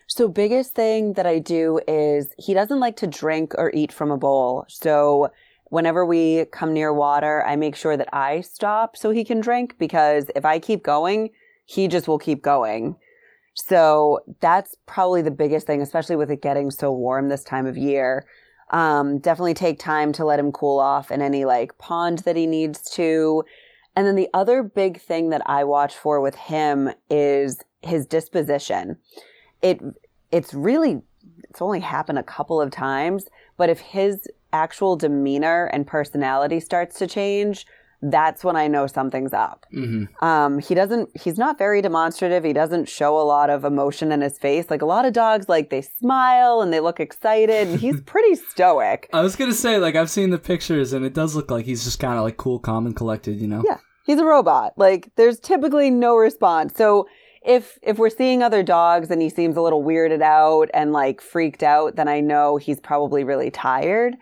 [0.09, 4.11] So, biggest thing that I do is he doesn't like to drink or eat from
[4.11, 4.65] a bowl.
[4.69, 5.31] So,
[5.65, 9.77] whenever we come near water, I make sure that I stop so he can drink
[9.79, 11.31] because if I keep going,
[11.65, 12.97] he just will keep going.
[13.57, 17.77] So, that's probably the biggest thing, especially with it getting so warm this time of
[17.77, 18.27] year.
[18.71, 22.47] Um, definitely take time to let him cool off in any like pond that he
[22.47, 23.45] needs to.
[23.95, 28.99] And then the other big thing that I watch for with him is his disposition
[29.62, 29.81] it
[30.31, 31.03] it's really
[31.49, 36.99] it's only happened a couple of times but if his actual demeanor and personality starts
[36.99, 37.66] to change
[38.11, 42.53] that's when i know something's up hmm um he doesn't he's not very demonstrative he
[42.53, 45.71] doesn't show a lot of emotion in his face like a lot of dogs like
[45.71, 49.95] they smile and they look excited and he's pretty stoic I was gonna say, like,
[49.97, 52.59] I've seen the pictures, and it does look like he's just kind of like cool,
[52.59, 53.40] calm, and collected.
[53.40, 53.62] You know?
[53.66, 53.79] Yeah.
[54.05, 54.75] he's a robot.
[54.77, 56.75] Like there's typically no response.
[56.77, 57.09] So
[57.45, 61.21] if if we're seeing other dogs and he seems a little weirded out and like
[61.21, 64.16] freaked out, then I know he's probably really tired.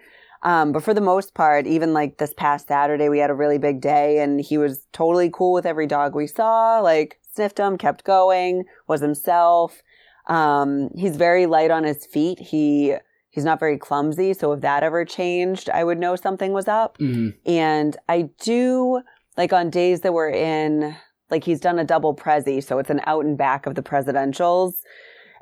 [0.44, 3.58] Um, but for the most part, even like this past Saturday, we had a really
[3.58, 7.78] big day and he was totally cool with every dog we saw, like sniffed them,
[7.78, 9.82] kept going, was himself.
[10.26, 12.38] Um, he's very light on his feet.
[12.38, 12.94] He
[13.30, 14.32] he's not very clumsy.
[14.34, 16.98] So if that ever changed, I would know something was up.
[16.98, 19.00] hmm And I do
[19.36, 20.94] like on days that we're in,
[21.30, 24.74] like he's done a double prezi, so it's an out and back of the presidentials.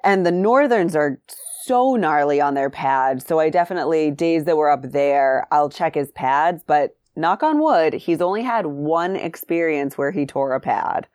[0.04, 1.20] And the Northerns are
[1.64, 3.26] so gnarly on their pads.
[3.26, 6.62] So I definitely, days that we're up there, I'll check his pads.
[6.66, 11.06] But knock on wood, he's only had one experience where he tore a pad.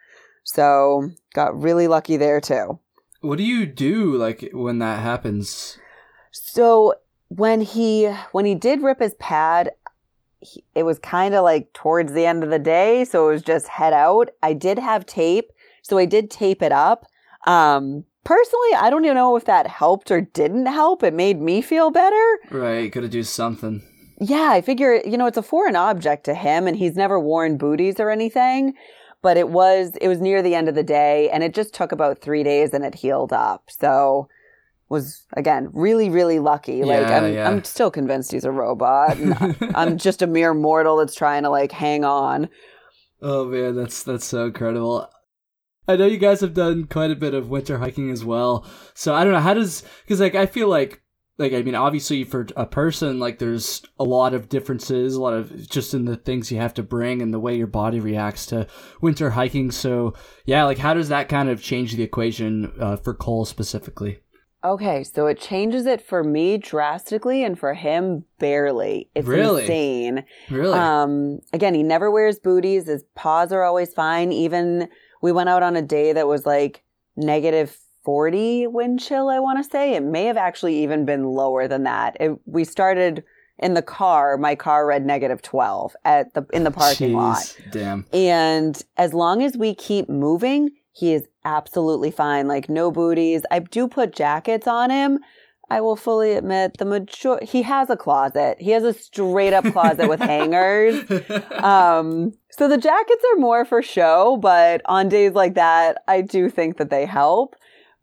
[0.43, 2.79] So got really lucky there too.
[3.21, 5.77] What do you do like when that happens?
[6.31, 6.93] So
[7.29, 9.71] when he when he did rip his pad,
[10.39, 13.41] he, it was kind of like towards the end of the day, so it was
[13.41, 14.29] just head out.
[14.43, 17.05] I did have tape, so I did tape it up.
[17.45, 21.01] Um, personally, I don't even know if that helped or didn't help.
[21.01, 22.39] It made me feel better.
[22.51, 23.81] Right, gotta do something.
[24.19, 27.57] Yeah, I figure you know it's a foreign object to him, and he's never worn
[27.57, 28.73] booties or anything.
[29.21, 31.93] But it was it was near the end of the day, and it just took
[31.93, 33.69] about three days, and it healed up.
[33.69, 34.27] So
[34.89, 36.83] was again really really lucky.
[36.83, 37.49] like Yeah, I'm yeah.
[37.49, 39.17] I'm still convinced he's a robot.
[39.73, 42.49] I'm just a mere mortal that's trying to like hang on.
[43.21, 45.09] Oh man, that's that's so incredible.
[45.88, 48.65] I know you guys have done quite a bit of winter hiking as well.
[48.93, 51.02] So I don't know how does because like I feel like
[51.38, 55.34] like I mean obviously for a person like there's a lot of differences, a lot
[55.34, 58.45] of just in the things you have to bring and the way your body reacts
[58.47, 58.67] to
[59.02, 59.71] winter hiking.
[59.71, 60.13] So
[60.45, 64.19] yeah, like how does that kind of change the equation uh, for Cole specifically?
[64.63, 69.10] Okay, so it changes it for me drastically, and for him barely.
[69.13, 69.62] It's Really?
[69.62, 70.26] insane.
[70.50, 70.73] Really?
[70.73, 72.88] Um, again, he never wears booties.
[72.88, 74.32] His paws are always fine.
[74.32, 74.89] Even
[75.21, 76.84] we went out on a day that was like
[77.15, 79.95] negative 40 wind chill, I want to say.
[79.95, 82.15] It may have actually even been lower than that.
[82.19, 83.23] It, we started
[83.60, 84.38] in the car.
[84.38, 87.58] My car read negative 12 at the, in the parking lot.
[87.71, 88.06] Damn.
[88.13, 92.47] And as long as we keep moving, he is absolutely fine.
[92.47, 93.43] Like no booties.
[93.51, 95.19] I do put jackets on him.
[95.69, 98.58] I will fully admit the major he has a closet.
[98.60, 101.03] He has a straight up closet with hangers.
[101.58, 106.49] Um, so the jackets are more for show, but on days like that, I do
[106.49, 107.56] think that they help.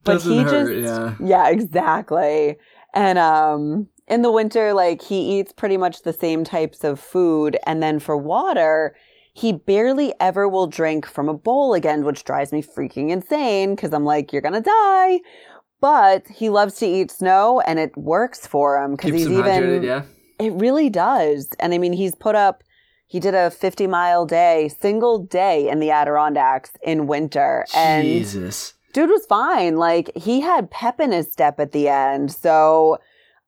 [0.04, 1.14] But Doesn't he hurt, just yeah.
[1.20, 2.56] yeah, exactly.
[2.92, 7.56] And um in the winter like he eats pretty much the same types of food
[7.66, 8.94] and then for water,
[9.32, 13.92] he barely ever will drink from a bowl again, which drives me freaking insane cuz
[13.94, 15.20] I'm like you're going to die.
[15.80, 19.84] But he loves to eat snow and it works for him cuz he's even hydrated,
[19.84, 20.02] yeah.
[20.38, 21.48] it really does.
[21.60, 22.62] And I mean, he's put up,
[23.06, 27.66] he did a 50 mile day, single day in the Adirondacks in winter.
[27.74, 28.74] And Jesus.
[28.92, 29.76] dude was fine.
[29.76, 32.32] Like, he had pep in his step at the end.
[32.32, 32.98] So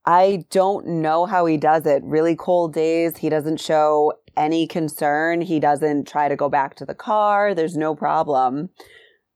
[0.04, 2.02] I don't know how he does it.
[2.04, 5.40] Really cold days, he doesn't show any concern.
[5.40, 7.54] He doesn't try to go back to the car.
[7.54, 8.70] There's no problem.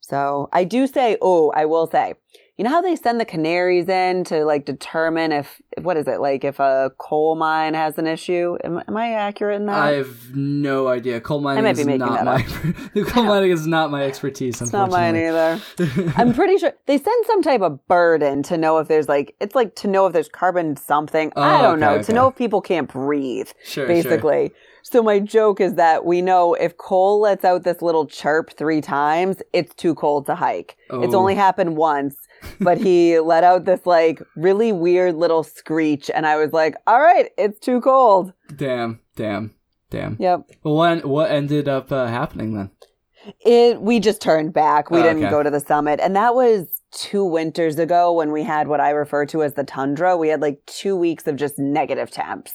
[0.00, 2.14] So I do say, oh, I will say,
[2.60, 6.20] you know how they send the canaries in to like determine if what is it
[6.20, 8.58] like if a coal mine has an issue?
[8.62, 9.78] Am, am I accurate in that?
[9.78, 11.22] I have no idea.
[11.22, 12.42] Coal mining is not my
[13.06, 14.60] coal mining is not my expertise.
[14.60, 15.58] it's not mine either.
[16.16, 19.34] I'm pretty sure they send some type of bird in to know if there's like
[19.40, 21.32] it's like to know if there's carbon something.
[21.36, 22.02] Oh, I Oh, don't okay, know okay.
[22.02, 23.48] to know if people can't breathe.
[23.64, 23.86] Sure, sure.
[23.86, 24.52] basically.
[24.82, 28.82] So my joke is that we know if Cole lets out this little chirp three
[28.82, 30.76] times, it's too cold to hike.
[30.90, 31.18] It's Oh.
[31.18, 32.16] only happened once,
[32.60, 37.00] but he let out this like really weird little screech, and I was like, "All
[37.00, 39.54] right, it's too cold." Damn, damn,
[39.90, 40.16] damn.
[40.18, 40.50] Yep.
[40.62, 42.70] Well, when what ended up uh, happening then?
[43.40, 43.80] It.
[43.82, 44.90] We just turned back.
[44.90, 45.30] We Oh, didn't okay.
[45.30, 48.90] go to the summit, and that was two winters ago when we had what I
[48.90, 50.16] refer to as the tundra.
[50.16, 52.52] We had like two weeks of just negative temps.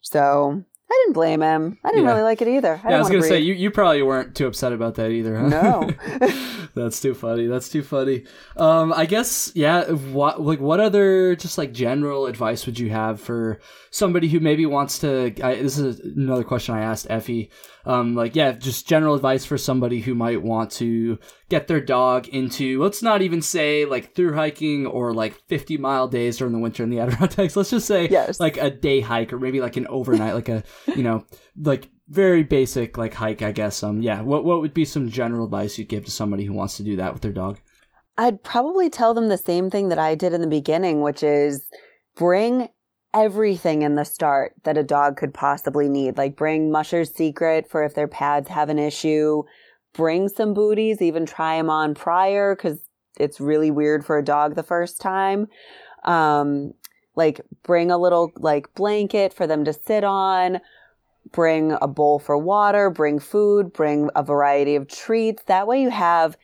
[0.00, 1.78] So I didn't blame him.
[1.82, 2.10] I didn't Yeah.
[2.10, 2.80] really like it either.
[2.84, 5.36] I, yeah, I was gonna say you, you probably weren't too upset about that either,
[5.36, 5.48] huh?
[5.48, 5.90] No.
[6.74, 7.46] That's too funny.
[7.46, 8.24] That's too funny.
[8.56, 9.84] Um, I guess yeah.
[9.90, 14.66] What like what other just like general advice would you have for somebody who maybe
[14.66, 15.32] wants to?
[15.42, 17.50] I, this is another question I asked Effie.
[17.86, 21.18] Um, like yeah, just general advice for somebody who might want to
[21.50, 22.82] get their dog into.
[22.82, 26.82] Let's not even say like through hiking or like fifty mile days during the winter
[26.82, 27.56] in the Adirondacks.
[27.56, 28.40] Let's just say Yes.
[28.40, 30.62] like a day hike or maybe like an overnight, like a
[30.96, 31.24] you know
[31.60, 33.82] like very basic like hike, I guess.
[33.82, 34.22] Um, yeah.
[34.22, 36.96] What what would be some general advice you'd give to somebody who wants to do
[36.96, 37.60] that with their dog?
[38.16, 41.66] I'd probably tell them the same thing that I did in the beginning, which is
[42.16, 42.68] bring
[43.14, 46.18] everything in the start that a dog could possibly need.
[46.18, 49.44] Like bring Musher's Secret for if their pads have an issue.
[49.92, 52.80] Bring some booties, even try them on prior because
[53.18, 55.46] it's really weird for a dog the first time.
[56.04, 56.74] Um,
[57.14, 60.60] like bring a little like blanket for them to sit on.
[61.30, 65.44] Bring a bowl for water, bring food, bring a variety of treats.
[65.44, 66.36] That way you have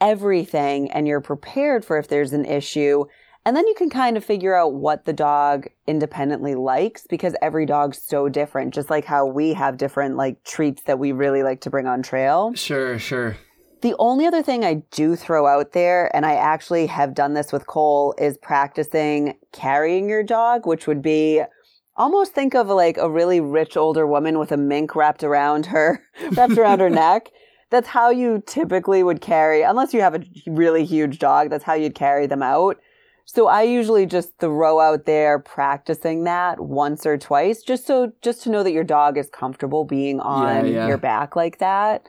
[0.00, 3.06] everything and you're prepared for if there's an issue.
[3.46, 7.64] And then you can kind of figure out what the dog independently likes because every
[7.64, 11.62] dog's so different, just like how we have different like treats that we really like
[11.62, 12.52] to bring on trail.
[12.54, 13.38] Sure, sure.
[13.80, 17.50] The only other thing I do throw out there, and I actually have done this
[17.50, 21.42] with Cole, is practicing carrying your dog, which would be
[21.96, 26.04] almost think of like a really rich older woman with a mink wrapped around her,
[26.32, 27.30] wrapped around her neck.
[27.70, 31.74] That's how you typically would carry, unless you have a really huge dog, that's how
[31.74, 32.76] you'd carry them out.
[33.32, 38.42] So I usually just throw out there practicing that once or twice, just so just
[38.42, 40.88] to know that your dog is comfortable being on yeah.
[40.88, 42.08] your back like that.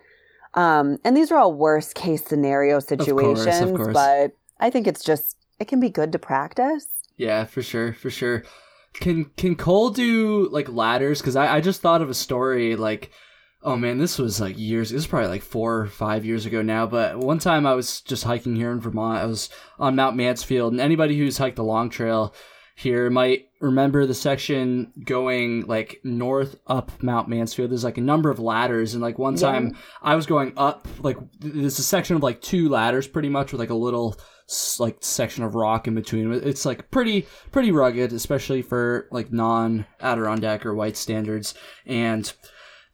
[0.56, 3.94] Um, and these are all worst case scenario course, of situations, course.
[3.94, 7.04] but I think it's just it can be good to practice.
[7.18, 8.44] Yeah, for sure, for sure.
[8.94, 11.22] Can can Cole do like ladders?
[11.22, 13.12] Because I, I just thought of a story like,
[13.64, 14.90] oh man, this was like years.
[14.90, 16.86] This is probably like four or five years ago now.
[16.88, 19.20] But one time I was just hiking here in Vermont.
[19.22, 22.34] I was on Mount Mansfield, and anybody who's hiked the Long Trail
[22.76, 27.70] here might remember the section going like north up Mount Mansfield.
[27.70, 29.52] There's like a number of ladders, and like one Yeah.
[29.52, 33.30] time I was going up like th- there's a section of like two ladders pretty
[33.30, 34.18] much with like a little
[34.80, 36.32] like section of rock in between.
[36.34, 41.54] It's like pretty pretty rugged, especially for like non Adirondack or white standards.
[41.86, 42.32] And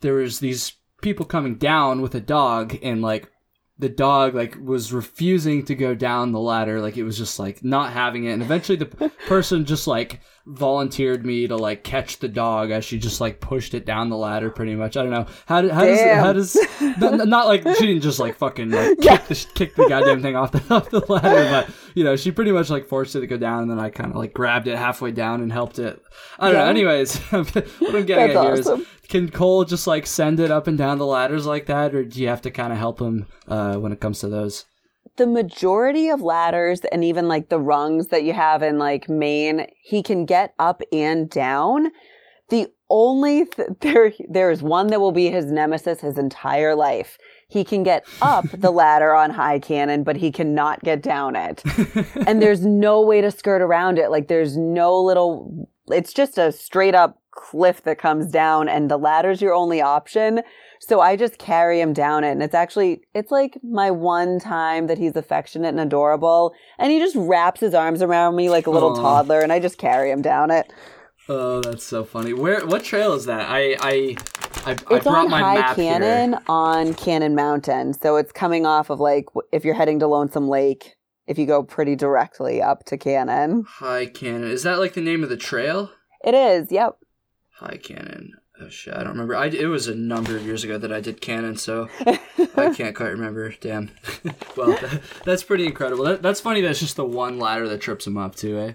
[0.01, 3.29] there was these people coming down with a dog, and like
[3.79, 6.81] the dog like was refusing to go down the ladder.
[6.81, 8.31] Like it was just like not having it.
[8.31, 8.85] And eventually the
[9.27, 13.73] person just like volunteered me to like catch the dog as she just like pushed
[13.73, 14.97] it down the ladder pretty much.
[14.97, 15.27] I don't know.
[15.45, 18.97] How, do, how does how does n- not like she didn't just like fucking like
[19.01, 22.31] kick, the, kick the goddamn thing off the, off the ladder but you know she
[22.31, 24.67] pretty much like forced it to go down and then i kind of like grabbed
[24.67, 26.01] it halfway down and helped it
[26.39, 28.85] i don't know anyways what i'm getting at here is awesome.
[29.07, 32.21] can Cole just like send it up and down the ladders like that, or do
[32.21, 34.65] you have to kind of help him uh, when it comes to those?
[35.17, 39.67] the majority of ladders and even like the rungs that you have in like Maine,
[39.81, 41.91] he can get up and down.
[42.49, 47.17] The only th- there there is one that will be his nemesis his entire life.
[47.49, 51.63] He can get up the ladder on high cannon, but he cannot get down it.
[52.27, 54.11] and there's no way to skirt around it.
[54.11, 58.97] Like there's no little it's just a straight up cliff that comes down and the
[58.97, 60.41] ladder's your only option.
[60.79, 62.31] So I just carry him down it.
[62.31, 66.53] And it's actually, it's like my one time that he's affectionate and adorable.
[66.77, 69.01] And he just wraps his arms around me like a little Aw.
[69.01, 70.71] toddler and I just carry him down it.
[71.29, 72.33] Oh, that's so funny.
[72.33, 72.65] Where?
[72.65, 73.47] What trail is that?
[73.49, 74.15] I I
[74.67, 76.41] I, I It's brought on my High map Cannon here.
[76.47, 77.93] on Cannon Mountain.
[77.93, 80.95] So it's coming off of like, if you're heading to Lonesome Lake,
[81.25, 83.63] if you go pretty directly up to Cannon.
[83.67, 84.49] High Cannon.
[84.49, 85.91] Is that like the name of the trail?
[86.23, 86.97] It is, yep.
[87.59, 88.33] High Cannon.
[88.59, 89.35] Oh shit, I don't remember.
[89.35, 91.89] I it was a number of years ago that I did Cannon, so
[92.57, 93.53] I can't quite remember.
[93.61, 93.91] Damn.
[94.57, 96.05] well, that, that's pretty incredible.
[96.05, 96.61] That, that's funny.
[96.61, 98.73] That's just the one ladder that trips him up too, eh?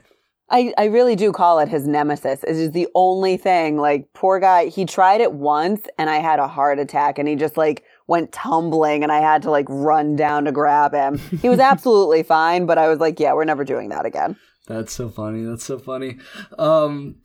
[0.53, 2.45] I, I really do call it his nemesis.
[2.45, 3.79] It is the only thing.
[3.79, 7.37] Like, poor guy, he tried it once and I had a heart attack and he
[7.37, 11.19] just like went tumbling and I had to like run down to grab him.
[11.41, 14.37] He was absolutely fine, but I was like, yeah, we're never doing that again.
[14.67, 15.43] That's so funny.
[15.43, 16.19] That's so funny.
[16.59, 17.17] Um,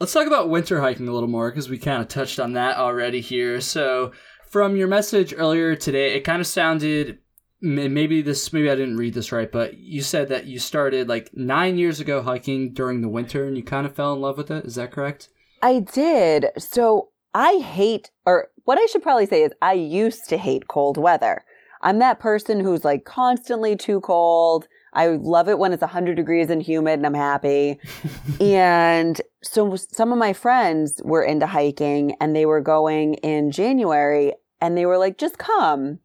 [0.00, 2.78] let's talk about winter hiking a little more because we kind of touched on that
[2.78, 3.60] already here.
[3.60, 4.12] So,
[4.48, 7.18] from your message earlier today, it kind of sounded
[7.60, 11.30] maybe this maybe I didn't read this right, but you said that you started like
[11.34, 14.50] nine years ago hiking during the winter and you kind of fell in love with
[14.50, 14.64] it.
[14.64, 15.28] Is that correct?
[15.62, 16.46] I did.
[16.58, 20.96] So I hate, or what I should probably say is I used to hate cold
[20.96, 21.44] weather.
[21.82, 24.66] I'm that person who's like constantly too cold.
[24.92, 27.78] I love it when it's 100 degrees and humid and I'm happy.
[28.40, 34.34] and so some of my friends were into hiking and they were going in January
[34.60, 36.00] and they were like, just come.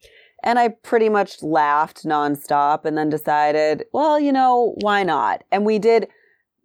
[0.45, 5.43] And I pretty much laughed nonstop and then decided, well, you know, why not?
[5.51, 6.07] And we did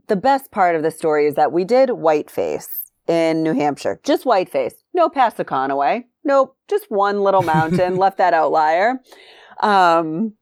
[0.07, 3.99] the best part of the story is that we did Whiteface in New Hampshire.
[4.05, 4.85] Just Whiteface.
[4.93, 6.05] No Passaconaway.
[6.25, 6.57] Nope.
[6.69, 7.97] Just one little mountain.
[7.97, 9.01] left that outlier.
[9.61, 10.35] Um,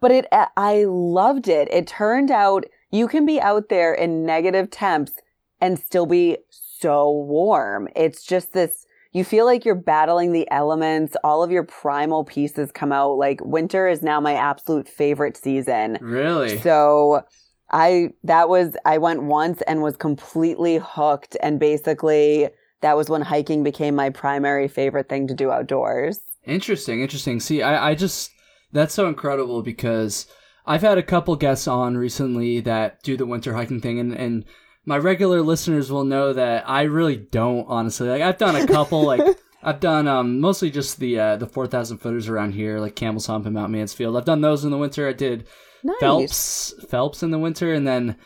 [0.00, 1.68] but it, I loved it.
[1.72, 5.14] It turned out you can be out there in negative temps
[5.60, 7.88] and still be so warm.
[7.96, 11.16] It's just this, you feel like you're battling the elements.
[11.24, 13.12] All of your primal pieces come out.
[13.12, 15.98] Like winter is now my absolute favorite season.
[16.00, 16.58] Really?
[16.58, 17.22] So
[17.70, 22.48] I that was I went once and was completely hooked and basically
[22.82, 26.20] that was when hiking became my primary favorite thing to do outdoors.
[26.44, 27.40] Interesting, interesting.
[27.40, 28.32] See, I, I just
[28.72, 30.26] that's so incredible because
[30.66, 34.44] I've had a couple guests on recently that do the winter hiking thing, and and
[34.86, 38.08] my regular listeners will know that I really don't honestly.
[38.08, 39.22] Like I've done a couple, like
[39.62, 43.26] I've done um mostly just the uh, the four thousand footers around here, like Camel's
[43.26, 44.16] Hump and Mount Mansfield.
[44.16, 45.08] I've done those in the winter.
[45.08, 45.46] I did
[45.82, 45.96] Nice.
[46.00, 48.16] Phelps Phelps in the winter, and then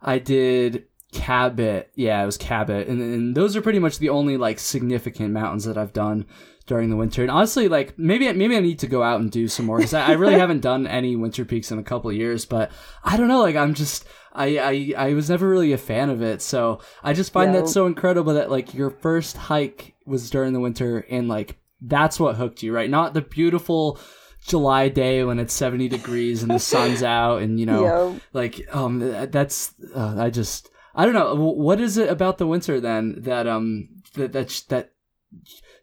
[0.00, 1.90] I did Cabot.
[1.94, 5.64] Yeah, it was Cabot, and, and those are pretty much the only like significant mountains
[5.64, 6.26] that I've done
[6.66, 7.22] during the winter.
[7.22, 9.94] And honestly, like maybe maybe I need to go out and do some more because
[9.94, 12.44] I, I really haven't done any winter peaks in a couple of years.
[12.44, 12.70] But
[13.02, 14.04] I don't know, like I'm just.
[14.38, 14.58] I,
[14.96, 17.86] I, I was never really a fan of it, so I just find that so
[17.86, 22.62] incredible that like your first hike was during the winter and like that's what hooked
[22.62, 22.88] you, right?
[22.90, 23.98] Not the beautiful
[24.46, 28.22] July day when it's 70 degrees and the sun's out and you know Yep.
[28.32, 32.80] like um that's uh, I just I don't know what is it about the winter
[32.80, 34.92] then that um that that that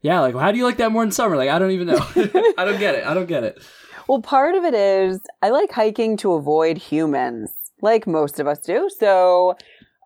[0.01, 1.35] yeah like how do you like that more in summer?
[1.37, 1.99] Like I don't even know.
[2.57, 3.05] I don't get it.
[3.05, 3.61] I don't get it.
[4.07, 7.51] Well, part of it is I like hiking to avoid humans,
[7.81, 8.89] like most of us do.
[8.99, 9.55] So,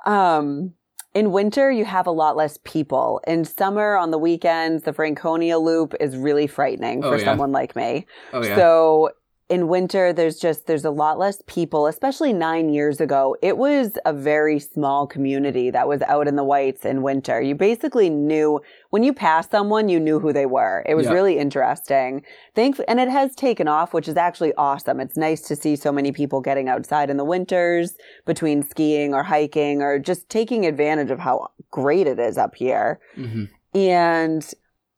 [0.05, 0.73] um,
[1.15, 3.19] in winter, you have a lot less people.
[3.25, 7.25] In summer, on the weekends, the Franconia Loop is really frightening Oh, for yeah.
[7.25, 8.05] someone like me.
[8.33, 9.09] oh yeah So
[9.49, 11.87] in winter, there's just there's a lot less people.
[11.87, 16.43] Especially nine years ago, it was a very small community that was out in the
[16.43, 17.41] whites in winter.
[17.41, 20.83] You basically knew when you passed someone, you knew who they were.
[20.87, 21.13] It was Yeah.
[21.13, 22.23] really interesting.
[22.53, 24.99] Thank and it has taken off, which is actually awesome.
[24.99, 27.95] It's nice to see so many people getting outside in the winters
[28.27, 32.99] between skiing or hiking or just taking advantage of how great it is up here.
[33.15, 34.47] hmm And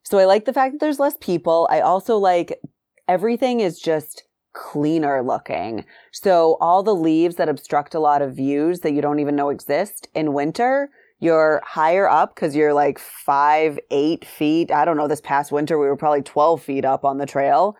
[0.02, 1.66] so I like the fact that there's less people.
[1.70, 2.60] I also like
[3.08, 5.84] everything is just cleaner looking.
[6.10, 9.50] So all the leaves that obstruct a lot of views that you don't even know
[9.50, 10.90] exist in winter,
[11.20, 14.70] you're higher up because you're like five, eight feet.
[14.70, 15.08] I don't know.
[15.08, 17.76] This past winter, we were probably 12 feet up on the trail.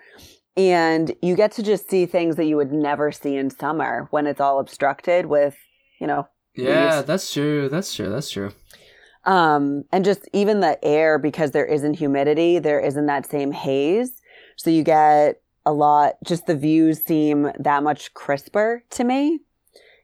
[0.56, 4.26] And you get to just see things that you would never see in summer when
[4.26, 5.56] it's all obstructed with,
[6.00, 7.06] you know, yeah leaves.
[7.06, 8.52] that's true that's true that's true
[9.24, 14.20] um, and just even the air because there isn't humidity, there isn't that same haze.
[14.56, 19.40] So you get a lot, just the views seem that much crisper to me.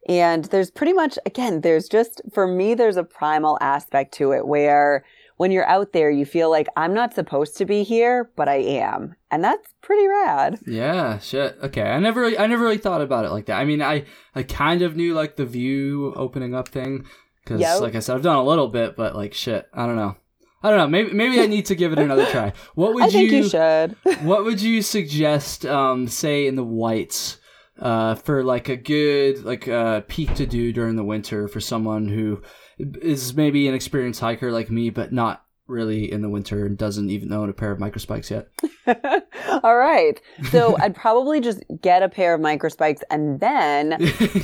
[0.08, 4.46] And there's pretty much, again, there's just, for me, there's a primal aspect to it
[4.46, 5.04] where
[5.36, 8.56] when you're out there, you feel like I'm not supposed to be here, but I
[8.56, 9.14] am.
[9.30, 10.58] And that's pretty rad.
[10.66, 11.58] Yeah, shit.
[11.62, 11.82] Okay.
[11.82, 13.58] I never really, I never really thought about it like that.
[13.60, 14.04] I mean, I
[14.34, 17.04] I kind of knew like the view opening up thing
[17.44, 17.80] cuz Yep.
[17.82, 20.16] like I said I've done a little bit, but like shit, I don't know.
[20.62, 20.88] I don't know.
[20.88, 22.52] Maybe maybe I need to give it another try.
[22.74, 23.96] What would I think you, should.
[24.22, 27.38] what would you suggest um say in the whites
[27.78, 32.08] uh for like a good like uh peak to do during the winter for someone
[32.08, 32.42] who
[32.78, 37.10] is maybe an experienced hiker like me but not really in the winter and doesn't
[37.10, 38.48] even own a pair of microspikes yet.
[39.62, 40.20] All right.
[40.50, 43.96] So I'd probably just get a pair of microspikes and then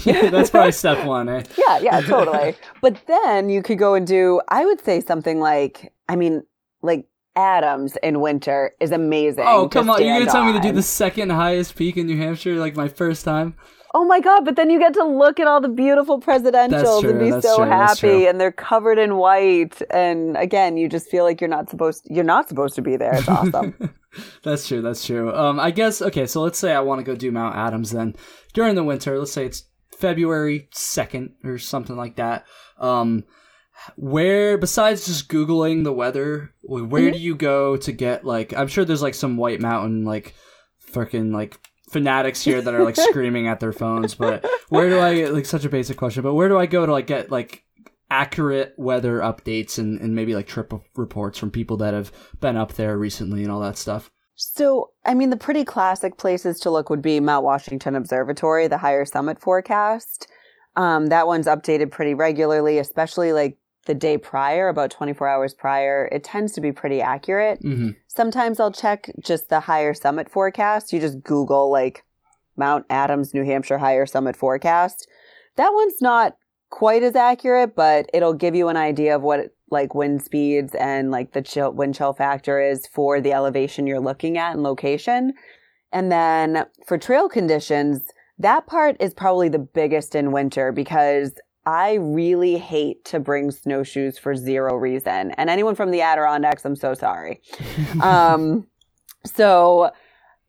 [0.04, 1.42] yeah, that's probably step 1, eh?
[1.66, 2.54] yeah, yeah, totally.
[2.82, 6.42] But then you could go and do, I would say something like, I mean,
[6.82, 9.44] like Adams in winter is amazing.
[9.46, 10.00] Oh, come on.
[10.00, 12.76] You're going to tell me to do the second highest peak in New Hampshire like
[12.76, 13.56] my first time?
[13.96, 17.10] Oh my God, but then you get to look at all the beautiful presidentials true,
[17.10, 19.80] and be so true, happy and they're covered in white.
[19.90, 23.14] And again, you just feel like you're not supposed, you're not supposed to be there.
[23.14, 23.94] It's awesome.
[24.42, 24.82] That's true.
[24.82, 25.32] That's true.
[25.32, 26.26] Um, I guess okay.
[26.26, 28.16] So let's say I want to go do Mount Adams then
[28.52, 29.16] during the winter.
[29.16, 29.64] Let's say it's
[29.96, 32.46] February second or something like that.
[32.78, 33.24] Um,
[33.96, 38.52] where besides just googling the weather, wh- where do you go to get like?
[38.54, 40.34] I'm sure there's like some White Mountain like
[40.90, 41.58] freaking like
[41.90, 44.14] fanatics here that are like screaming at their phones.
[44.14, 46.22] But where do I like such a basic question?
[46.22, 47.64] But where do I go to like get like
[48.10, 52.74] accurate weather updates and, and maybe like trip reports from people that have been up
[52.74, 54.10] there recently and all that stuff?
[54.36, 58.78] So, I mean, the pretty classic places to look would be Mount Washington Observatory, the
[58.78, 60.26] higher summit forecast.
[60.76, 63.56] Um, that one's updated pretty regularly, especially like
[63.86, 66.08] the day prior, about 24 hours prior.
[66.12, 67.60] It tends to be pretty accurate.
[67.62, 70.92] hmm Sometimes I'll check just the higher summit forecast.
[70.92, 72.04] You just Google like
[72.56, 75.08] Mount Adams, New Hampshire higher summit forecast.
[75.56, 76.36] That one's not
[76.70, 81.10] quite as accurate, but it'll give you an idea of what like wind speeds and
[81.10, 85.32] like the chill wind chill factor is for the elevation you're looking at and location.
[85.92, 88.02] And then for trail conditions,
[88.38, 91.32] that part is probably the biggest in winter because
[91.66, 95.30] I really hate to bring snowshoes for zero reason.
[95.32, 97.40] And anyone from the Adirondacks, I'm so sorry.
[98.02, 98.66] um,
[99.24, 99.90] so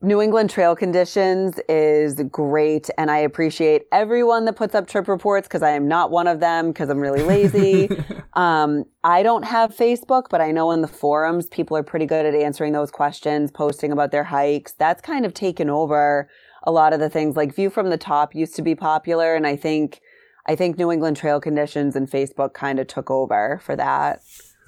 [0.02, 5.48] New England trail conditions is great, and I appreciate everyone that puts up trip reports
[5.48, 7.90] because I am not one of them because I'm really lazy.
[8.34, 12.26] um, I don't have Facebook, but I know in the forums people are pretty good
[12.26, 14.74] at answering those questions, posting about their hikes.
[14.74, 16.30] That's kind of taken over
[16.64, 17.38] a lot of the things.
[17.38, 20.02] Like View from the Top used to be popular, and I think
[20.48, 24.22] I think New England trail conditions and Facebook kind of took over for that.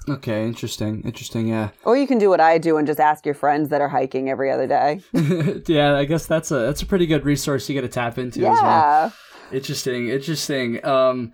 [0.08, 1.02] okay, interesting.
[1.04, 1.70] Interesting, yeah.
[1.84, 4.28] Or you can do what I do and just ask your friends that are hiking
[4.28, 5.00] every other day.
[5.66, 8.40] yeah, I guess that's a that's a pretty good resource you got to tap into
[8.40, 8.62] as well.
[8.62, 9.10] Yeah.
[9.52, 10.84] Interesting, interesting.
[10.84, 11.32] Um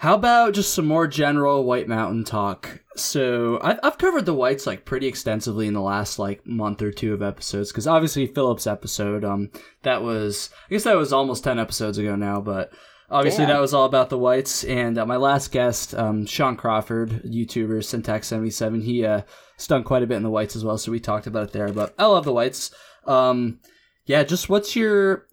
[0.00, 2.80] how about just some more general White Mountain talk?
[2.96, 6.90] So I've, I've covered the Whites like pretty extensively in the last like month or
[6.90, 9.50] two of episodes because obviously Philip's episode, um,
[9.82, 12.72] that was I guess that was almost ten episodes ago now, but
[13.10, 13.54] obviously Damn.
[13.54, 14.64] that was all about the Whites.
[14.64, 19.22] And uh, my last guest, um, Sean Crawford, YouTuber Syntax seventy seven, he uh
[19.56, 21.72] stung quite a bit in the Whites as well, so we talked about it there.
[21.72, 22.70] But I love the Whites.
[23.06, 23.60] Um,
[24.06, 25.26] yeah, just what's your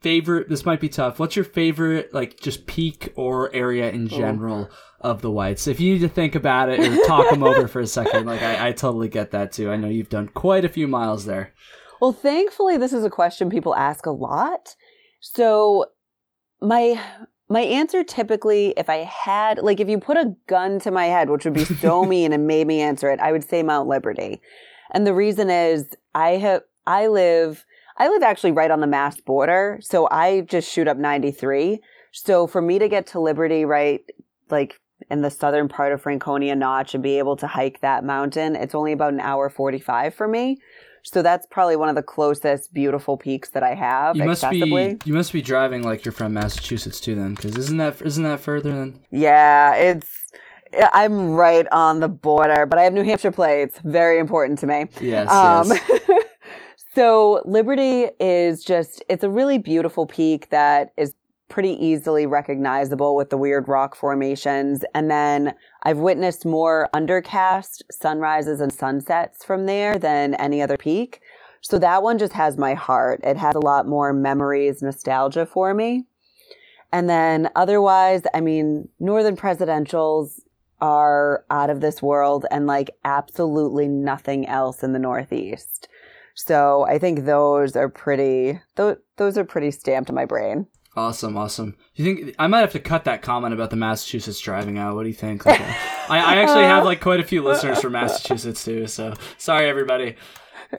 [0.00, 4.68] favorite this might be tough what's your favorite like just peak or area in general
[5.00, 7.80] of the whites if you need to think about it or talk them over for
[7.80, 10.68] a second like I, I totally get that too i know you've done quite a
[10.68, 11.54] few miles there
[12.00, 14.76] Well, thankfully, this is a question people ask a lot.
[15.20, 15.86] So,
[16.64, 17.00] my
[17.48, 21.28] my answer typically, if I had like, if you put a gun to my head,
[21.28, 24.40] which would be so mean and made me answer it, I would say Mount Liberty.
[24.90, 27.64] And the reason is, I have I live
[27.96, 31.80] I live actually right on the Mass border, so I just shoot up ninety three.
[32.12, 34.00] So for me to get to Liberty, right,
[34.50, 38.56] like in the southern part of Franconia Notch, and be able to hike that mountain,
[38.56, 40.58] it's only about an hour forty five for me.
[41.06, 44.98] So that's probably one of the closest beautiful peaks that I have you must accessibly.
[44.98, 48.24] be you must be driving like you're from massachusetts too then because isn't that isn't
[48.24, 50.32] that further than Yeah, it's
[50.92, 53.78] I'm right on the border, but I have New Hampshire plates.
[53.84, 54.86] Very important to me.
[55.00, 56.24] yes, Um, yes.
[56.94, 61.14] so Liberty is just, it's a really beautiful peak that is
[61.54, 64.84] pretty easily recognizable with the weird rock formations.
[64.92, 71.20] And then I've witnessed more undercast sunrises and sunsets from there than any other peak.
[71.60, 73.20] So that one just has my heart.
[73.22, 76.06] It has a lot more memories, nostalgia for me.
[76.92, 80.40] And then otherwise, I mean, Northern Presidentials
[80.80, 85.86] are out of this world and like absolutely nothing else in the Northeast.
[86.34, 90.66] So I think those are pretty those those are pretty stamped in my brain.
[90.96, 91.76] Awesome, awesome.
[91.96, 94.94] You think I might have to cut that comment about the Massachusetts driving out?
[94.94, 95.44] What do you think?
[95.44, 95.60] Like,
[96.08, 98.86] I, I actually have like quite a few listeners from Massachusetts too.
[98.86, 100.16] So sorry, everybody.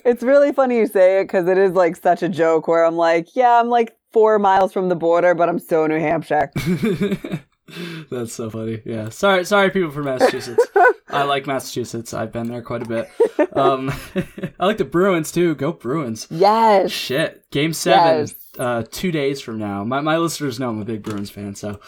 [0.05, 2.95] It's really funny you say it because it is like such a joke where I'm
[2.95, 6.51] like, yeah, I'm like four miles from the border, but I'm so New Hampshire.
[8.09, 8.81] That's so funny.
[8.85, 9.09] Yeah.
[9.09, 10.65] Sorry, sorry, people from Massachusetts.
[11.15, 12.13] I like Massachusetts.
[12.13, 13.09] I've been there quite a bit.
[13.53, 13.91] Um,
[14.59, 15.55] I like the Bruins too.
[15.55, 16.27] Go Bruins.
[16.29, 16.91] Yes.
[16.91, 17.49] Shit.
[17.51, 18.35] Game seven, Yes.
[18.59, 19.83] uh, two days from now.
[19.83, 21.55] My my listeners know I'm a big Bruins fan.
[21.55, 21.79] So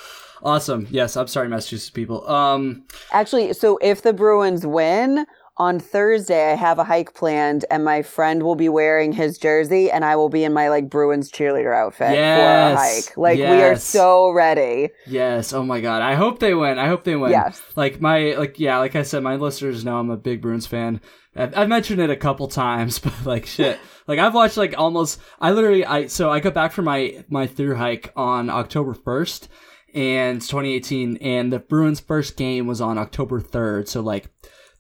[0.44, 0.88] awesome.
[0.90, 1.18] Yes.
[1.18, 2.28] I'm sorry, Massachusetts people.
[2.30, 5.26] Um, Actually, so if the Bruins win
[5.60, 9.90] on Thursday, I have a hike planned, and my friend will be wearing his jersey,
[9.90, 13.18] and I will be in my like Bruins cheerleader outfit for a hike.
[13.18, 14.90] Like we are so ready.
[15.08, 15.54] Yes.
[15.54, 16.04] Oh my god.
[16.04, 16.78] I hope they win.
[16.78, 17.32] I hope they win.
[17.32, 17.62] Yes.
[17.76, 21.02] Like my like yeah, like I said, my listeners know I'm a big Bruins fan.
[21.36, 23.80] I've, I've mentioned it a couple times, but like shit.
[24.06, 25.20] Like I've watched like almost.
[25.40, 29.50] I literally I so I got back from my my through hike on October first
[29.94, 33.88] and 2018, and the Bruins' first game was on October 3rd.
[33.88, 34.30] So like.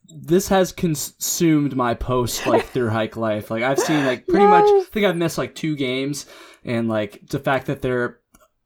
[0.09, 3.51] This has consumed my post like through hike life.
[3.51, 4.65] Like I've seen like pretty much.
[4.65, 6.25] I think I've missed like two games,
[6.63, 8.19] and like the fact that they're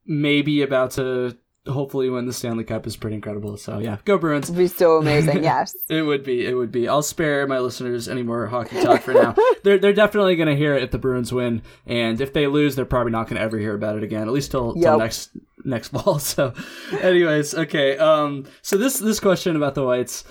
[0.06, 1.38] maybe about to
[1.68, 3.56] hopefully win the Stanley Cup is pretty incredible.
[3.58, 4.50] So yeah, go Bruins.
[4.50, 5.44] It'd be so amazing.
[5.52, 5.74] Yes.
[5.90, 6.46] It would be.
[6.46, 6.88] It would be.
[6.88, 9.36] I'll spare my listeners any more hockey talk for now.
[9.64, 12.76] they're they're definitely going to hear it if the Bruins win, and if they lose,
[12.76, 14.24] they're probably not going to ever hear about it again.
[14.24, 15.32] At least till, till next
[15.64, 16.20] next fall.
[16.20, 16.54] So,
[17.02, 17.98] anyways, okay.
[17.98, 18.46] Um.
[18.62, 20.24] So this this question about the Whites,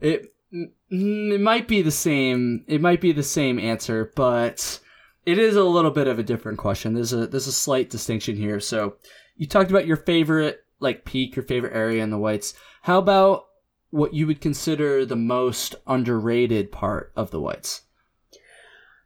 [0.00, 2.64] it it might be the same.
[2.66, 4.80] It might be the same answer, but
[5.26, 6.94] it is a little bit of a different question.
[6.94, 8.60] There's a there's a slight distinction here.
[8.60, 8.96] So
[9.36, 12.54] you talked about your favorite like peak, your favorite area in the Whites.
[12.82, 13.46] How about
[13.90, 17.82] what you would consider the most underrated part of the Whites?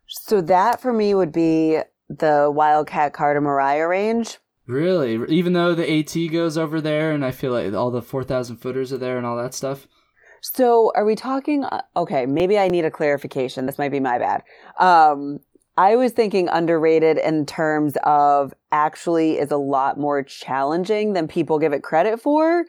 [0.07, 4.39] So that for me would be the Wildcat Carter Moriah range.
[4.67, 8.23] Really, even though the AT goes over there, and I feel like all the four
[8.23, 9.89] thousand footers are there and all that stuff.
[10.43, 11.65] So are we talking?
[11.65, 13.67] uh, Okay, maybe I need a clarification.
[13.67, 14.43] This might be my bad.
[14.79, 15.39] Um,
[15.79, 21.59] I was thinking underrated in terms of actually is a lot more challenging than people
[21.59, 22.67] give it credit for.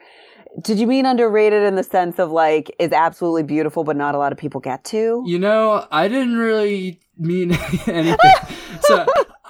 [0.62, 4.18] Did you mean underrated in the sense of like is absolutely beautiful but not a
[4.18, 5.22] lot of people get to?
[5.26, 7.52] You know, I didn't really mean
[7.86, 8.16] anything.
[8.82, 9.04] so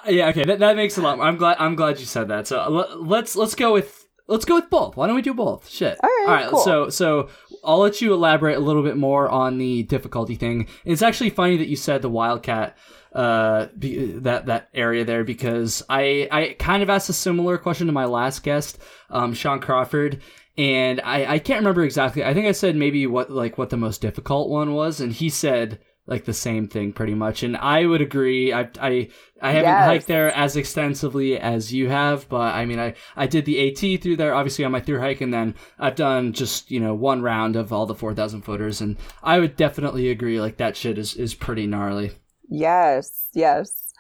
[0.09, 1.19] yeah, okay, that, that makes a lot.
[1.19, 1.27] More.
[1.27, 1.57] I'm glad.
[1.61, 2.47] I'm glad you said that.
[2.47, 4.97] So let's let's go with let's go with both.
[4.97, 5.69] Why don't we do both?
[5.69, 5.99] Shit.
[6.03, 6.49] All right, All right.
[6.51, 6.61] cool.
[6.61, 7.29] So so
[7.65, 10.69] I'll let you elaborate a little bit more on the difficulty thing.
[10.85, 12.77] It's actually funny that you said the Wildcat
[13.13, 17.87] uh be, that that area there because I I kind of asked a similar question
[17.87, 18.79] to my last guest,
[19.11, 20.21] um Sean Crawford.
[20.57, 22.25] And I, I can't remember exactly.
[22.25, 25.29] I think I said maybe what like what the most difficult one was, and he
[25.29, 27.43] said like the same thing pretty much.
[27.43, 28.53] And I would agree.
[28.53, 29.09] I I
[29.41, 29.85] I haven't Yes.
[29.85, 34.03] hiked there as extensively as you have, but I mean I I did the AT
[34.03, 37.23] through there obviously on my through hike, and then I've done just you know one
[37.23, 40.41] round of all the four thousand footers, and I would definitely agree.
[40.41, 42.13] Like that shit is is pretty gnarly.
[42.49, 43.93] Yes, yes.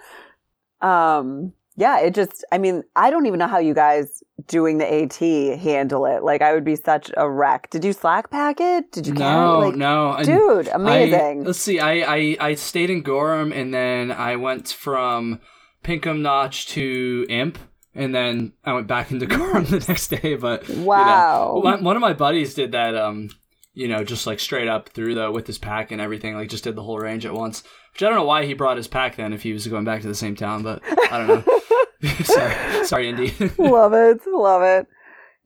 [0.80, 4.86] Um, yeah, it just, I mean, I don't even know how you guys doing the
[5.03, 6.22] AT handle it.
[6.22, 7.70] Like, I would be such a wreck.
[7.70, 8.90] Did you slack pack it?
[8.92, 9.61] Did you No.
[9.61, 11.45] Like, no, I- dude, I- amazing.
[11.45, 11.80] let's see.
[11.80, 15.40] I, I I stayed in Gorham and then I went from
[15.82, 17.59] Pinkham Notch to Imp,
[17.95, 20.34] and then I went back into Gorham the next day.
[20.36, 21.61] But you know, Wow.
[21.62, 22.95] one one of my buddies did that.
[22.97, 23.30] Um,
[23.76, 26.34] you know, just like straight up through though with his pack and everything.
[26.36, 27.64] Like just did the whole range at once.
[27.92, 30.03] Which I don't know why he brought his pack then if he was going back
[30.03, 30.80] to the same town, but
[31.11, 31.45] I don't know.
[32.24, 33.34] sorry, sorry, Indy.
[33.59, 34.20] love it.
[34.26, 34.86] Love it.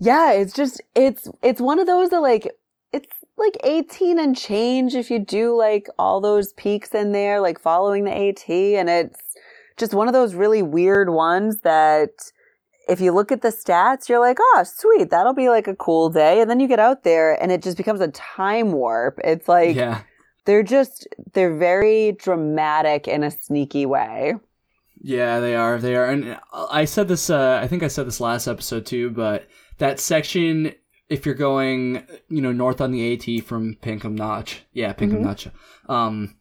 [0.01, 2.51] Yeah, it's just, it's, it's one of those that like,
[2.93, 7.61] it's like 18 and change if you do like all those peaks in there, like
[7.61, 8.49] following the AT.
[8.49, 9.21] And it's
[9.77, 12.11] just one of those really weird ones that
[12.89, 16.09] if you look at the stats, you're like, oh, sweet, that'll be like a cool
[16.09, 16.41] day.
[16.41, 19.21] And then you get out there and it just becomes a time warp.
[19.23, 20.03] It's like, yeah.
[20.47, 24.35] they're just, they're very dramatic in a sneaky way.
[25.01, 25.79] Yeah, they are.
[25.79, 26.07] They are.
[26.07, 29.47] And I said this, uh, I think I said this last episode too, but
[29.79, 30.73] that section,
[31.09, 35.25] if you're going, you know, north on the AT from Pinkham Notch, yeah, Pinkham Mhm.
[35.25, 35.49] Notch,
[35.89, 36.35] um,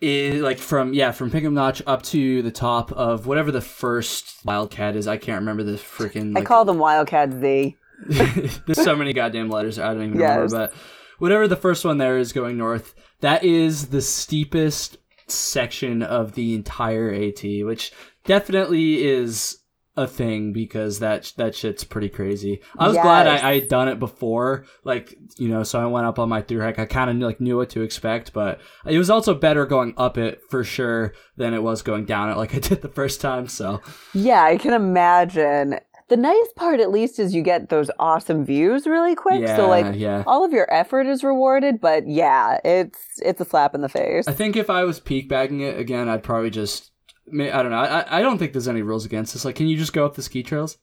[0.00, 4.44] is like from, yeah, from Pinkham Notch up to the top of whatever the first
[4.44, 5.06] Wildcat is.
[5.08, 6.36] I can't remember the freaking.
[6.36, 7.76] I call them Wildcat Z.
[8.08, 9.78] There's so many goddamn letters.
[9.78, 10.36] I don't even Yes.
[10.36, 10.56] remember.
[10.56, 10.72] But
[11.18, 14.96] whatever the first one there is going north, that is the steepest
[15.32, 17.92] section of the entire AT, which
[18.24, 19.58] definitely is
[19.94, 22.62] a thing because that that shit's pretty crazy.
[22.78, 26.06] I was glad I, I had done it before, like you know, so I went
[26.06, 26.78] up on my through hike.
[26.78, 30.16] I kind of like knew what to expect, but it was also better going up
[30.16, 33.48] it for sure than it was going down it like I did the first time.
[33.48, 33.82] So
[34.14, 35.78] Yeah, I can imagine.
[36.12, 39.40] The nice part, at least, is you get those awesome views really quick.
[39.40, 40.22] yeah, so, like, yeah.
[40.26, 41.80] all of your effort is rewarded.
[41.80, 44.28] But yeah, it's it's a slap in the face.
[44.28, 46.90] I think if I was peak bagging it again, I'd probably just.
[47.32, 47.78] I don't know.
[47.78, 49.46] I, I don't think there's any rules against this.
[49.46, 50.76] Like, can you just go up the ski trails?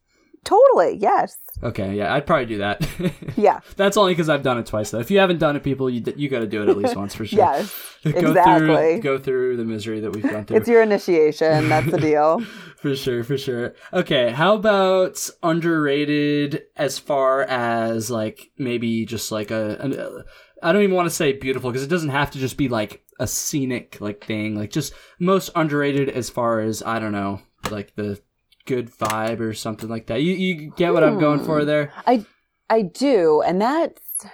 [0.44, 0.98] Totally.
[0.98, 1.38] Yes.
[1.62, 2.88] Okay, yeah, I'd probably do that.
[3.36, 3.62] Yeah.
[3.78, 5.00] That's only because I've done it twice, though.
[5.00, 7.16] If you haven't done it, people, you you got to do it at least once
[7.16, 7.40] for sure.
[7.40, 7.74] Yes.
[8.04, 8.66] go exactly.
[8.76, 10.58] through go through the misery that we've gone through.
[10.58, 11.70] It's your initiation.
[11.70, 12.42] That's the deal.
[12.78, 13.76] for sure, for sure.
[13.94, 20.24] Okay, how about underrated as far as like maybe just like a, an, uh,
[20.62, 23.04] I don't even want to say beautiful because it doesn't have to just be like
[23.20, 24.56] a scenic like thing.
[24.56, 28.20] Like just most underrated as far as I don't know, like the
[28.70, 30.22] good vibe or something like that.
[30.22, 31.66] You you get what I'm going for Hmm.
[31.68, 31.92] there?
[32.06, 32.26] I
[32.70, 34.26] I do, and that's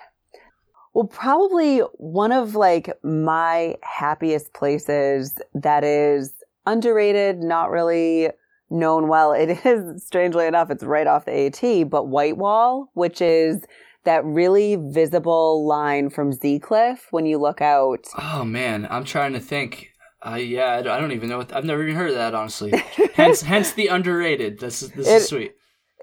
[0.94, 6.34] well probably one of like my happiest places that is
[6.66, 8.30] underrated, not really
[8.70, 9.32] known well.
[9.34, 13.62] It is strangely enough, it's right off the AT, but Whitewall, which is
[14.04, 18.06] that really visible line from Z Cliff when you look out.
[18.18, 19.92] Oh man, I'm trying to think.
[20.26, 22.34] Uh, yeah, I don't- I don't even know what I've never even heard of that
[22.34, 22.72] honestly.
[23.14, 24.60] hence, hence the underrated.
[24.60, 25.54] This is this It- is sweet.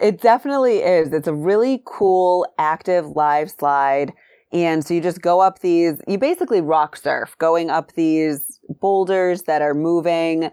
[0.01, 1.13] It definitely is.
[1.13, 4.13] It's a really cool, active live slide.
[4.53, 9.43] And so you just go up these, you basically rock surf, going up these boulders
[9.43, 10.51] that are moving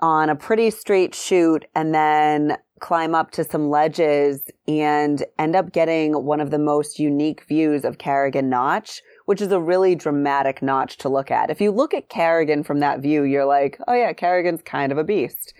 [0.00, 5.72] on a pretty straight chute and then climb up to some ledges and end up
[5.72, 10.62] getting one of the most unique views of Carrigain Notch, which is a really dramatic
[10.62, 11.50] notch to look at.
[11.50, 14.98] If you look at Carrigain from that view, you're like, oh yeah, Carrigain's kind of
[14.98, 15.52] a beast.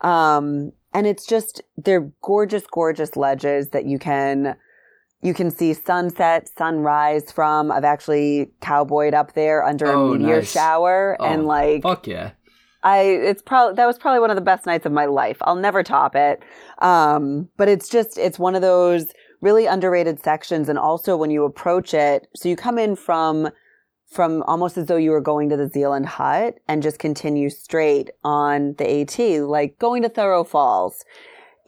[0.00, 4.56] Um, and it's just they're gorgeous, gorgeous ledges that you can
[5.22, 7.70] you can see sunset, sunrise from.
[7.70, 10.50] I've actually cowboyed up there under Oh, a meteor nice.
[10.50, 12.30] shower, Oh, and like Fuck yeah.
[12.82, 15.36] I, it's probably that was probably one of the best nights of my life.
[15.42, 16.42] I'll never top it.
[16.78, 21.44] Um, but it's just it's one of those really underrated sections, and also when you
[21.44, 23.50] approach it, so you come in from
[24.10, 28.10] from almost as though you were going to the Zealand Hut and just continue straight
[28.24, 31.04] on the AT, like going to Thoreau Falls.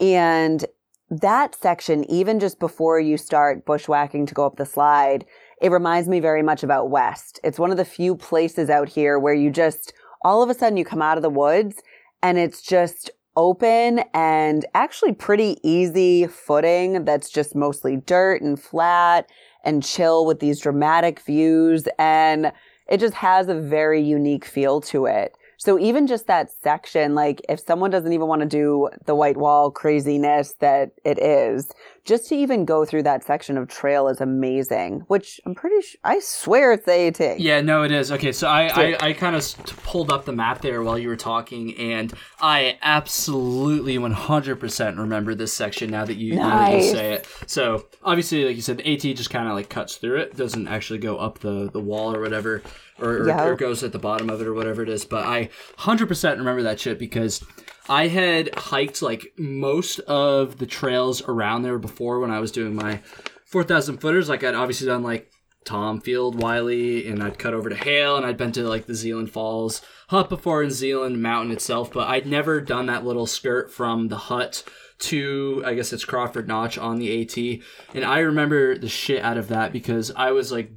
[0.01, 0.65] And
[1.09, 5.25] that section, even just before you start bushwhacking to go up the slide,
[5.61, 7.39] it reminds me very much about West.
[7.45, 9.93] It's one of the few places out here where you just,
[10.25, 11.81] all of a sudden, you come out of the woods
[12.23, 19.29] and it's just open and actually pretty easy footing that's just mostly dirt and flat
[19.65, 21.89] and chill with these dramatic views.
[21.99, 22.53] And
[22.89, 25.35] it just has a very unique feel to it.
[25.63, 29.37] So even just that section, like if someone doesn't even want to do the white
[29.37, 31.71] wall craziness that it is,
[32.05, 36.01] just to even go through that section of trail is amazing, which I'm pretty sure,
[36.03, 37.39] I swear it's the AT.
[37.39, 38.11] Yeah, no, it is.
[38.11, 39.45] Okay, so I, I, I kind of
[39.85, 45.53] pulled up the map there while you were talking, and I absolutely 100% remember this
[45.53, 46.91] section now that you, that you Nice.
[46.91, 47.29] say it.
[47.47, 50.67] So, obviously, like you said, the AT just kind of like cuts through it, doesn't
[50.67, 52.65] actually go up the, the wall or whatever,
[52.99, 53.45] or, or, Yeah.
[53.45, 55.05] or goes at the bottom of it or whatever it is.
[55.05, 57.45] But I 100% remember that shit because
[57.89, 62.75] I had hiked like most of the trails around there before when I was doing
[62.75, 63.01] my
[63.47, 64.29] 4,000 footers.
[64.29, 65.31] Like, I'd obviously done like
[65.65, 68.95] Tom Field, Willey, and I'd cut over to Hale, and I'd been to like the
[68.95, 73.73] Zealand Falls hut before in Zealand Mountain itself, but I'd never done that little skirt
[73.73, 74.65] from the hut
[74.99, 77.61] to I guess it's Crawford Notch on the AT,
[77.95, 80.71] and I remember the shit out of that because I was like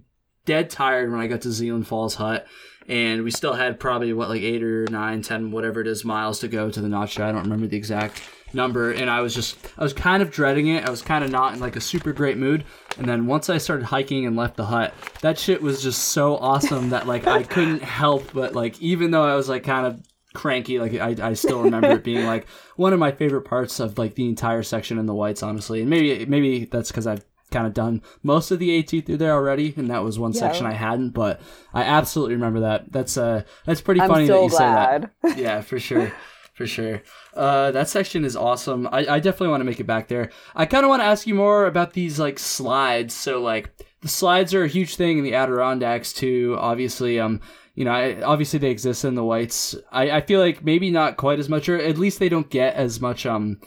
[0.45, 2.47] dead tired when I got to Zealand Falls hut.
[2.87, 6.39] And we still had probably what like eight or nine, ten, whatever it is, miles
[6.39, 7.19] to go to the notch.
[7.19, 8.21] I don't remember the exact
[8.53, 8.91] number.
[8.91, 10.85] And I was just, I was kind of dreading it.
[10.85, 12.63] I was kind of not in like a super great mood.
[12.97, 16.37] And then once I started hiking and left the hut, that shit was just so
[16.37, 20.01] awesome that like I couldn't help but like, even though I was like kind of
[20.35, 23.97] cranky, like I, I still remember it being like one of my favorite parts of
[23.97, 25.81] like the entire section in the whites, honestly.
[25.81, 27.25] And maybe, maybe that's because I've
[27.55, 30.39] kind of done most of the AT through there already, and that was one Yeah.
[30.41, 31.11] section I hadn't.
[31.11, 31.39] But
[31.73, 32.91] I absolutely remember that.
[32.91, 35.11] That's uh, that's pretty I'm funny that you say that.
[35.37, 36.11] Yeah, for sure.
[36.53, 37.01] For sure.
[37.35, 38.87] Uh, that section is awesome.
[38.87, 40.31] I, I definitely want to make it back there.
[40.55, 43.13] I kind of want to ask you more about these like slides.
[43.13, 46.55] So like the slides are a huge thing in the Adirondacks too.
[46.57, 47.41] Obviously, um,
[47.73, 49.75] you know, I, obviously they exist in the whites.
[49.91, 52.75] I, I feel like maybe not quite as much, or at least they don't get
[52.75, 53.59] as much um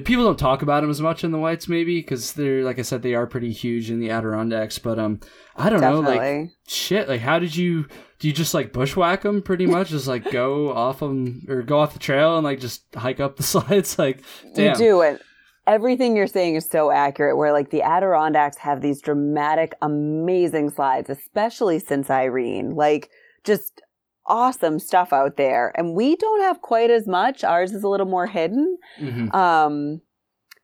[0.00, 2.82] people don't talk about them as much in the whites, maybe because they're like I
[2.82, 4.78] said, they are pretty huge in the Adirondacks.
[4.78, 5.20] But um,
[5.56, 7.08] I don't know, like shit.
[7.08, 7.86] Like, how did you?
[8.18, 9.90] Do you just like bushwhack them pretty much?
[9.90, 13.36] just like go off them or go off the trail and like just hike up
[13.36, 13.98] the slides?
[13.98, 14.22] Like,
[14.54, 14.72] damn.
[14.72, 15.20] You do it.
[15.66, 17.36] Everything you're saying is so accurate.
[17.36, 22.74] Where like the Adirondacks have these dramatic, amazing slides, especially since Irene.
[22.74, 23.10] Like
[23.44, 23.81] just
[24.26, 27.44] awesome stuff out there, and we don't have quite as much.
[27.44, 28.78] Ours is a little more hidden.
[29.00, 29.34] Mhm.
[29.34, 30.00] Um,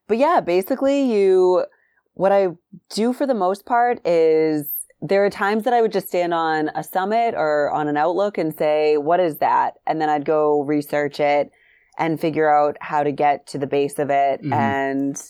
[0.06, 1.64] but yeah, basically, you
[2.14, 2.48] what I
[2.90, 6.68] do for the most part is there are times that I would just stand on
[6.74, 10.62] a summit or on an outlook and say, "What is that?" and then I'd go
[10.62, 11.50] research it
[11.96, 14.52] and figure out how to get to the base of it Mhm.
[14.52, 15.22] and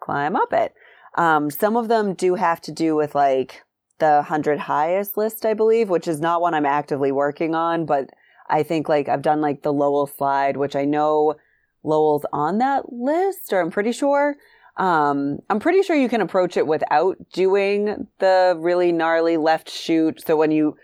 [0.00, 0.74] climb up it.
[1.16, 3.62] Um, some of them do have to do with like
[3.98, 8.10] the hundred highest list, I believe, which is not one I'm actively working on, but
[8.48, 11.34] I think like I've done like the Lowell slide, which I know
[11.82, 14.36] Lowell's on that list, or I'm pretty sure.
[14.76, 20.22] Um, I'm pretty sure you can approach it without doing the really gnarly left chute.
[20.26, 20.76] So when you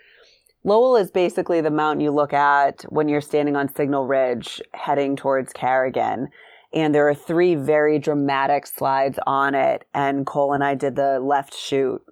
[0.62, 5.16] Lowell is basically the mountain you look at when you're standing on Signal Ridge heading
[5.16, 6.26] towards Carrigain.
[6.72, 9.86] And there are three very dramatic slides on it.
[9.94, 12.02] And Cole and I did the left chute,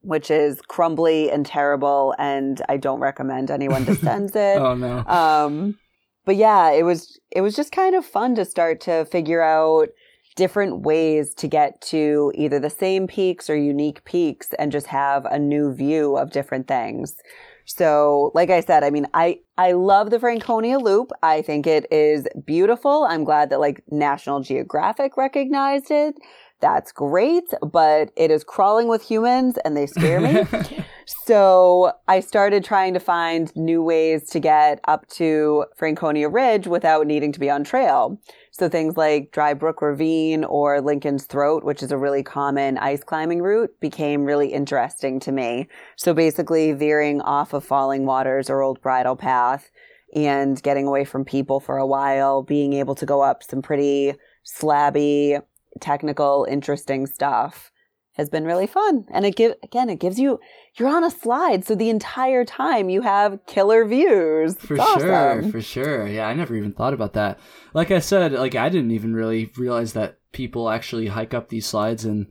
[0.00, 2.14] which is crumbly and terrible.
[2.18, 4.58] And I don't recommend anyone descends it.
[4.58, 5.04] Oh no.
[5.06, 5.78] Um,
[6.24, 9.88] but yeah, it was it was just kind of fun to start to figure out
[10.36, 15.24] different ways to get to either the same peaks or unique peaks and just have
[15.24, 17.16] a new view of different things.
[17.64, 21.10] So, like I said, I mean, I I love the Franconia Loop.
[21.22, 23.04] I think it is beautiful.
[23.04, 26.14] I'm glad that like National Geographic recognized it.
[26.60, 30.44] That's great, but it is crawling with humans and they scare me.
[31.24, 37.06] So I started trying to find new ways to get up to Franconia Ridge without
[37.06, 38.20] needing to be on trail.
[38.50, 43.02] So things like Dry Brook Ravine or Lincoln's Throat, which is a really common ice
[43.02, 45.68] climbing route, became really interesting to me.
[45.96, 49.70] So basically veering off of Falling Waters or Old Bridle Path
[50.14, 54.14] and getting away from people for a while, being able to go up some pretty
[54.46, 55.40] slabby,
[55.80, 57.70] technical, interesting stuff
[58.14, 59.04] has been really fun.
[59.12, 60.40] And it give again, it gives you
[60.74, 64.56] you're on a slide, so the entire time you have killer views.
[64.56, 65.52] For It's sure, awesome.
[65.52, 66.06] for sure.
[66.06, 67.38] Yeah, I never even thought about that.
[67.74, 71.66] Like I said, like I didn't even really realize that people actually hike up these
[71.66, 72.26] slides in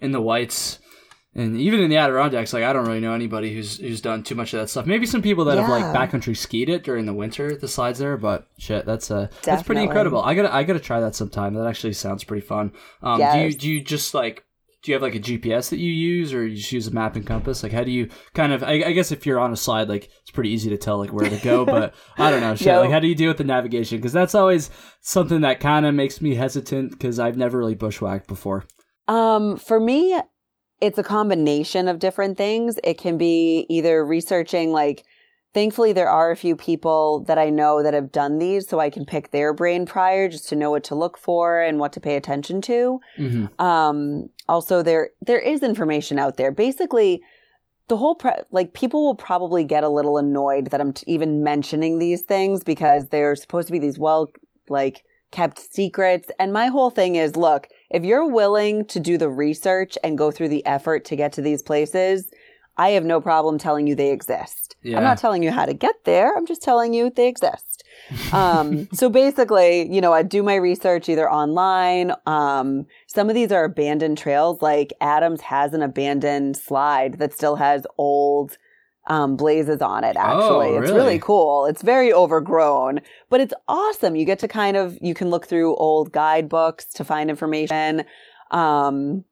[0.00, 0.78] in the whites
[1.34, 2.52] and even in the Adirondacks.
[2.52, 4.86] Like I don't really know anybody who's who's done too much of that stuff.
[4.86, 8.16] Maybe some people that have like backcountry skied it during the winter, the slides there.
[8.16, 10.22] But shit, that's uh that's pretty incredible.
[10.22, 11.54] I gotta I gotta try that sometime.
[11.54, 12.72] That actually sounds pretty fun.
[13.02, 14.44] Um, do you do you just like
[14.82, 17.14] do you have like a GPS that you use, or you just use a map
[17.14, 17.62] and compass?
[17.62, 18.62] Like, how do you kind of?
[18.62, 21.12] I, I guess if you're on a slide, like it's pretty easy to tell like
[21.12, 21.60] where to go.
[21.70, 22.68] But I don't know, shit.
[22.68, 22.80] Yo.
[22.80, 23.98] Like, how do you deal with the navigation?
[23.98, 24.70] Because that's always
[25.02, 28.64] something that kind of makes me hesitant because I've never really bushwhacked before.
[29.06, 30.18] Um, for me,
[30.80, 32.78] it's a combination of different things.
[32.84, 35.04] It can be either researching, like,
[35.52, 38.90] thankfully, there are a few people that I know that have done these, so I
[38.90, 42.00] can pick their brain prior just to know what to look for and what to
[42.00, 43.00] pay attention to.
[43.16, 46.50] hmm Um, also, there there is information out there.
[46.50, 47.22] Basically,
[47.88, 51.42] the whole pre- like people will probably get a little annoyed that I'm t- even
[51.42, 54.28] mentioning these things because they're supposed to be these well
[54.68, 55.02] like
[55.32, 56.30] kept secrets.
[56.38, 60.30] And my whole thing is, look, if you're willing to do the research and go
[60.30, 62.30] through the effort to get to these places,
[62.76, 64.76] I have no problem telling you they exist.
[64.82, 64.96] Yeah.
[64.96, 66.34] I'm not telling you how to get there.
[66.34, 67.84] I'm just telling you they exist.
[68.32, 72.12] Um, so basically, you know, I do my research either online.
[72.26, 74.62] Um, some of these are abandoned trails.
[74.62, 78.56] Like Adams has an abandoned slide that still has old
[79.10, 80.16] um, blazes on it.
[80.16, 80.94] Actually, Oh, it's really?
[80.94, 81.66] really cool.
[81.66, 84.14] It's very overgrown, but it's awesome.
[84.14, 88.04] You get to kind of you can look through old guidebooks to find information.
[88.52, 89.24] Um,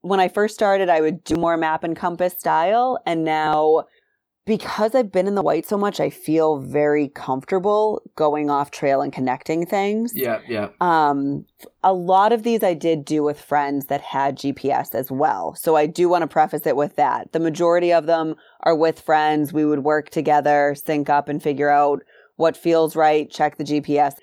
[0.00, 3.84] when I first started, I would do more map and compass style, and now
[4.46, 9.02] because I've been in the white so much, I feel very comfortable going off trail
[9.02, 10.12] and connecting things.
[10.14, 10.68] Yeah, yeah.
[10.80, 11.44] Um,
[11.82, 15.56] a lot of these I did do with friends that had GPS as well.
[15.56, 17.32] So I do want to preface it with that.
[17.32, 19.52] The majority of them are with friends.
[19.52, 22.02] We would work together, sync up, and figure out
[22.36, 24.14] what feels right, check the GPS.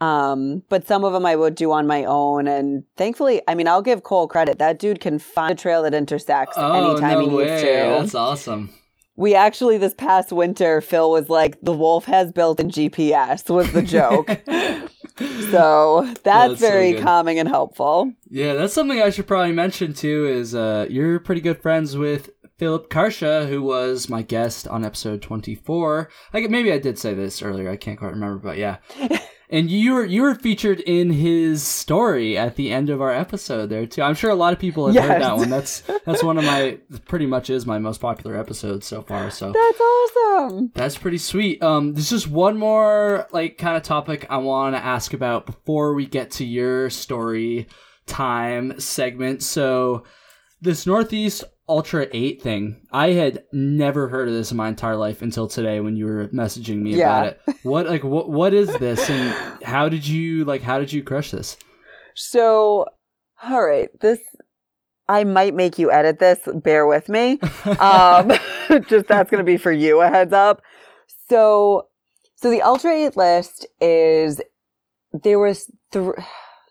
[0.00, 2.48] Um, but some of them I would do on my own.
[2.48, 4.58] And thankfully, I mean, I'll give Cole credit.
[4.58, 7.60] That dude can find a trail that intersects Oh anytime no he needs way!
[7.60, 7.66] to.
[8.00, 8.70] That's awesome.
[9.16, 13.82] We actually this past winter, Phil was like, "The wolf has built-in GPS." Was the
[13.82, 14.28] joke.
[15.50, 17.02] so that's, that's very good.
[17.02, 18.12] calming and helpful.
[18.28, 20.26] Yeah, that's something I should probably mention too.
[20.26, 25.22] Is uh, you're pretty good friends with Philip Karsha, who was my guest on episode
[25.22, 26.08] 24.
[26.32, 27.70] I maybe I did say this earlier.
[27.70, 28.78] I can't quite remember, but yeah.
[29.48, 33.68] And you were you were featured in his story at the end of our episode
[33.70, 34.02] there too.
[34.02, 35.06] I'm sure a lot of people have Yes.
[35.08, 35.50] heard that one.
[35.50, 39.30] That's that's one of my pretty much is my most popular episode so far.
[39.30, 40.72] So That's awesome.
[40.74, 41.62] that's pretty sweet.
[41.62, 45.94] Um, there's just one more like kind of topic I want to ask about before
[45.94, 47.68] we get to your story
[48.06, 49.42] time segment.
[49.44, 50.02] So
[50.60, 55.20] this Northeast Ultra 8 thing, I had never heard of this in my entire life
[55.22, 57.22] until today when you were messaging me Yeah.
[57.22, 57.40] about it.
[57.62, 61.32] What like what what is this and how did you like how did you crush
[61.32, 61.56] this?
[62.14, 62.86] So,
[63.42, 64.20] all right, this
[65.08, 66.38] I might make you edit this.
[66.62, 67.40] Bear with me.
[67.80, 68.30] Um,
[68.88, 70.62] just that's going to be for you a heads up.
[71.28, 71.88] So,
[72.36, 74.40] so the Ultra 8 list is
[75.12, 76.14] there was three.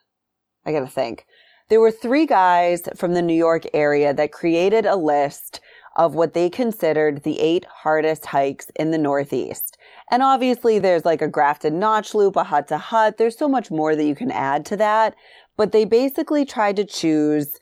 [0.66, 1.26] I got to think.
[1.68, 5.62] There were three guys from the New York area that created a list
[5.96, 9.78] of what they considered the eight hardest hikes in the Northeast.
[10.12, 13.18] And obviously, there's like a Grafton Notch Loop, a hut to hut.
[13.18, 15.16] There's so much more that you can add to that.
[15.58, 17.58] But they basically tried to choose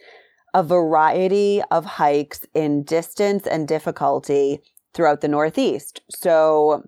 [0.54, 4.60] a variety of hikes in distance and difficulty
[4.94, 6.02] throughout the Northeast.
[6.10, 6.84] So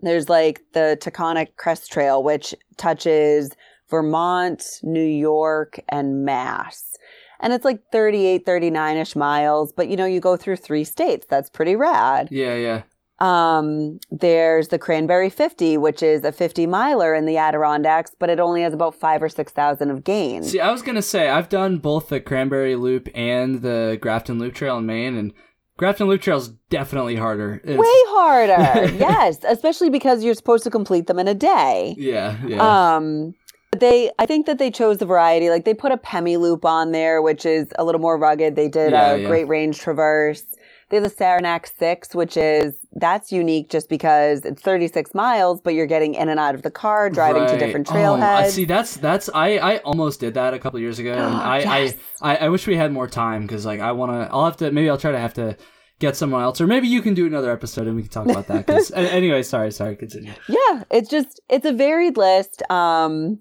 [0.00, 3.50] there's like the Taconic Crest Trail, which touches
[3.94, 6.96] Vermont, New York, and Mass.
[7.38, 11.26] And it's like 38, 39 ish miles, but you know, you go through three states.
[11.30, 12.28] That's pretty rad.
[12.32, 12.82] Yeah, yeah.
[13.20, 18.40] Um, there's the Cranberry 50, which is a 50 miler in the Adirondacks, but it
[18.40, 20.42] only has about five or 6,000 of gain.
[20.42, 24.54] See, I was gonna say I've done both the Cranberry Loop and the Grafton Loop
[24.54, 25.32] Trail in Maine, and
[25.76, 27.60] Grafton Loop Trail is definitely harder.
[27.62, 27.86] It's- Way
[28.16, 28.92] harder.
[28.98, 31.94] yes, especially because you're supposed to complete them in a day.
[31.96, 32.96] Yeah, yeah.
[32.96, 33.34] Um,
[33.80, 35.50] they, I think that they chose the variety.
[35.50, 38.56] Like they put a Pemi loop on there, which is a little more rugged.
[38.56, 39.28] They did Yeah, a yeah.
[39.28, 40.44] Great Range Traverse.
[40.90, 45.72] They have the Saranac Six, which is that's unique just because it's 36 miles, but
[45.74, 47.58] you're getting in and out of the car, driving to Right.
[47.58, 47.96] different Oh, I
[48.44, 48.50] trailheads.
[48.50, 51.94] see, that's that's I I almost did that a couple years ago, and I, Yes.
[52.20, 54.28] I I I wish we had more time because like I want to.
[54.32, 55.56] I'll have to maybe I'll try to have to
[56.00, 58.46] get someone else, or maybe you can do another episode and we can talk about
[58.48, 58.66] that.
[58.66, 60.32] 'cause- a- anyway, sorry, sorry, continue.
[60.48, 62.62] Yeah, it's just it's a varied list.
[62.70, 63.40] Um,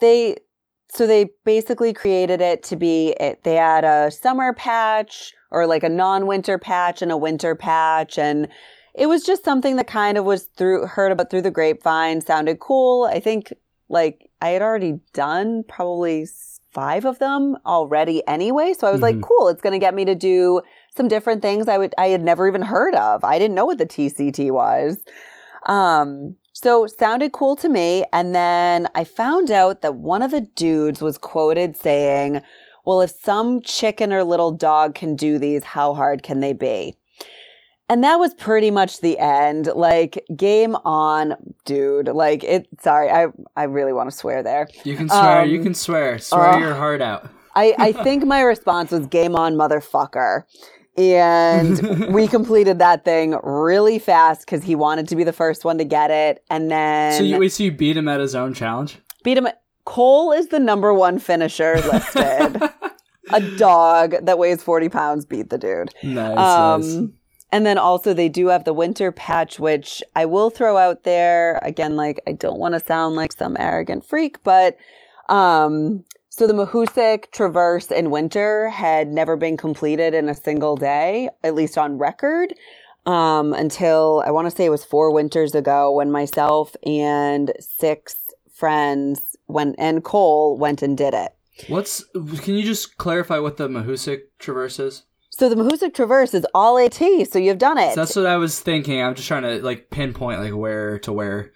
[0.00, 0.36] they
[0.92, 3.44] so they basically created it to be it.
[3.44, 8.48] They had a summer patch or like a non-winter patch and a winter patch, and
[8.94, 12.20] it was just something that kind of was through heard about through the grapevine.
[12.20, 13.04] Sounded cool.
[13.04, 13.52] I think
[13.88, 16.26] like I had already done probably
[16.72, 19.22] five of them already anyway, so I was like, Mhm.
[19.22, 19.48] cool.
[19.48, 20.60] It's going to get me to do
[20.94, 23.24] some different things I would I had never even heard of.
[23.24, 24.98] I didn't know what the TCT was.
[25.66, 28.04] Um, so sounded cool to me.
[28.12, 32.42] And then I found out that one of the dudes was quoted saying,
[32.84, 36.96] Well, if some chicken or little dog can do these, how hard can they be?
[37.88, 39.66] And that was pretty much the end.
[39.74, 41.34] Like, game on,
[41.64, 42.06] dude.
[42.06, 43.26] Like, it, sorry, I,
[43.56, 44.68] I really want to swear there.
[44.84, 45.44] You can swear.
[45.44, 46.18] you Um, can swear.
[46.20, 47.28] Swear uh, your heart out.
[47.56, 50.44] I, I think my response was game on, motherfucker.
[50.96, 55.78] And we completed that thing really fast because he wanted to be the first one
[55.78, 56.42] to get it.
[56.50, 58.98] And then So you wait, so you beat him at his own challenge?
[59.22, 59.48] beat him.
[59.84, 62.62] Cole is the number one finisher listed.
[63.32, 65.90] a dog that weighs 40 pounds beat the dude.
[66.02, 66.94] nice, nice.
[66.96, 67.14] Um,
[67.52, 71.58] and then also they do have the winter patch, which I will throw out there
[71.62, 71.96] again.
[71.96, 74.76] Like I don't want to sound like some arrogant freak, but
[75.28, 76.04] um,
[76.40, 81.54] so the Mahoosuc Traverse in winter had never been completed in a single day, at
[81.54, 82.54] least on record,
[83.04, 88.30] um, until I want to say it was four winters ago when myself and six
[88.54, 91.34] friends went and Cole went and did it.
[91.68, 92.04] What's?
[92.14, 95.02] Can you just clarify what the Mahoosuc Traverse is?
[95.28, 96.94] So the Mahoosuc Traverse is all AT,
[97.30, 97.90] so you've done it.
[97.90, 99.02] So that's what I was thinking.
[99.02, 101.52] I'm just trying to like pinpoint like where to where.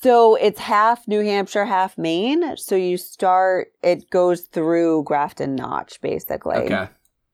[0.00, 2.56] So it's half New Hampshire, half Maine.
[2.56, 6.56] So you start, it goes through Grafton Notch, basically.
[6.56, 6.88] Okay.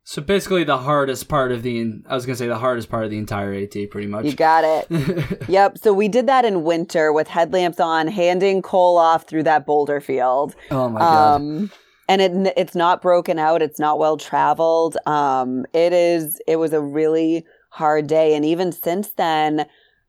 [0.04, 3.10] So basically, the hardest part of the I was gonna say the hardest part of
[3.10, 4.24] the entire AT, pretty much.
[4.24, 5.38] You got it.
[5.48, 5.76] Yep.
[5.76, 10.00] So we did that in winter with headlamps on, handing Cole off through that boulder
[10.00, 10.54] field.
[10.70, 11.34] oh my god.
[11.34, 11.70] Um,
[12.08, 13.60] and it it's not broken out.
[13.60, 14.96] It's not well traveled.
[15.04, 16.40] Um, it is.
[16.46, 19.66] It was a really hard day, and even since then,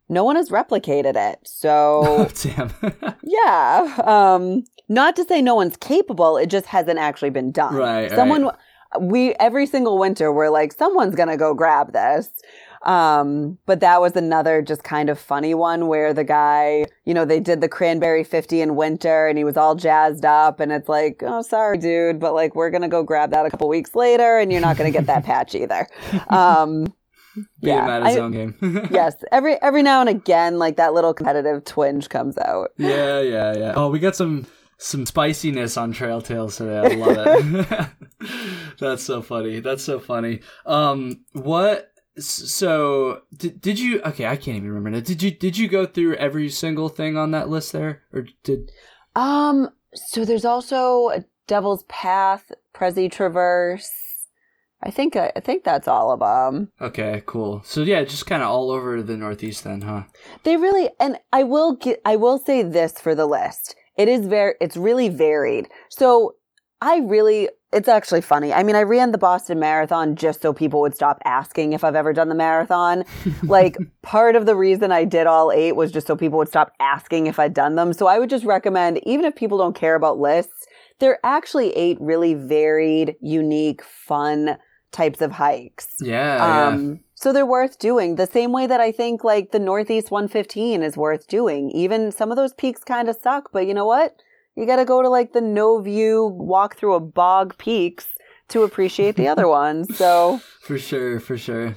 [0.10, 1.40] no one has replicated it.
[1.44, 2.74] So oh damn.
[3.24, 3.96] Yeah.
[4.06, 7.76] Um, not to say no one's capable, it just hasn't actually been done.
[7.76, 8.50] Right, Someone
[9.00, 12.30] we every single winter we're like, someone's gonna go grab this.
[12.84, 17.26] Um, but that was another just kind of funny one where the guy, you know,
[17.26, 20.88] they did the cranberry 50 in winter and he was all jazzed up and it's
[20.88, 24.40] like, oh sorry, dude, but like we're gonna go grab that a couple weeks later
[24.40, 25.88] and you're not gonna get that patch either.
[26.30, 26.94] Um
[27.36, 28.56] Being Yeah, mad at his I- own game.
[28.92, 32.70] yes, every every now and again, like that little competitive twinge comes out.
[32.78, 33.74] Yeah, yeah, yeah.
[33.76, 34.46] Oh, we got some
[34.78, 36.78] some spiciness on Trail Tales today.
[36.80, 37.18] I love
[37.62, 37.90] it.
[38.80, 39.60] That's so funny.
[39.60, 40.40] That's so funny.
[40.66, 41.92] Um, what?
[42.18, 44.02] So did, did you?
[44.02, 44.90] Okay, I can't even remember.
[44.92, 45.00] now.
[45.00, 48.72] Did you did you go through every single thing on that list there, or did?
[49.16, 51.12] Um, so there's also
[51.48, 53.90] Devil's Path, Presi Traverse.
[54.82, 56.72] I think I, I think that's all of them.
[56.80, 57.62] Okay, cool.
[57.66, 60.04] So yeah, just kind of all over the Northeast then, huh?
[60.44, 63.76] They really, and I will get, I will say this for the list.
[63.98, 65.68] It is very, it's really varied.
[65.90, 66.36] So
[66.82, 68.54] I really, it's actually funny.
[68.54, 71.96] I mean, I ran the Boston Marathon just so people would stop asking if I've
[71.96, 73.04] ever done the marathon.
[73.44, 76.72] like part of the reason I did all eight was just so people would stop
[76.80, 77.92] asking if I'd done them.
[77.92, 80.68] So I would just recommend, even if people don't care about lists,
[81.00, 84.58] they're actually eight really varied, unique, fun
[84.92, 85.88] types of hikes.
[86.02, 86.68] Yeah, yeah.
[86.68, 90.84] Um, so they're worth doing the same way that I think like the Northeast 115
[90.84, 91.70] is worth doing.
[91.72, 94.16] Even some of those peaks kind of suck, but you know what?
[94.56, 98.08] You got to go to like the no view, walk through a bog peaks
[98.50, 99.96] to appreciate the other ones.
[99.98, 101.76] So For sure, for sure.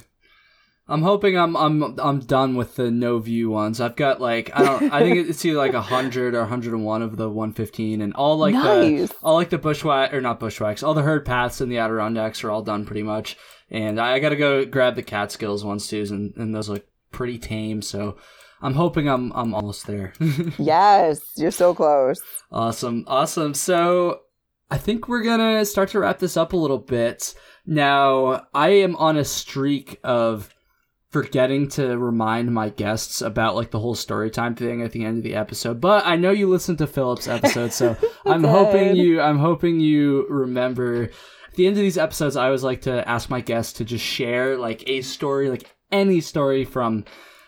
[0.87, 3.79] I'm hoping I'm I'm I'm done with the no view ones.
[3.79, 7.01] I've got like I don't I think it's either like hundred or hundred and one
[7.01, 9.09] of the one fifteen, and all like Nice.
[9.09, 12.43] the all like the bushwhack or not bushwhacks, all the herd paths and the Adirondacks
[12.43, 13.37] are all done pretty much.
[13.71, 17.39] And I, got to go grab the Catskills ones too, and, and those look pretty
[17.39, 17.81] tame.
[17.81, 18.17] So
[18.61, 20.13] I'm hoping I'm I'm almost there.
[20.59, 22.21] yes, you're so close.
[22.51, 23.05] Awesome.
[23.07, 23.53] Awesome.
[23.53, 24.19] So
[24.69, 27.33] I think we're going to start to wrap this up a little bit.
[27.65, 30.52] Now, I am on a streak of
[31.13, 35.17] forgetting to remind my guests about like the whole story time thing at the end
[35.17, 35.79] of the episode.
[35.79, 37.95] But I know you listened to Philip's episode, so
[38.25, 41.03] I'm hoping you I'm hoping you remember.
[41.03, 44.03] At the end of these episodes I always like to ask my guests to just
[44.03, 47.05] share like a story, like any story from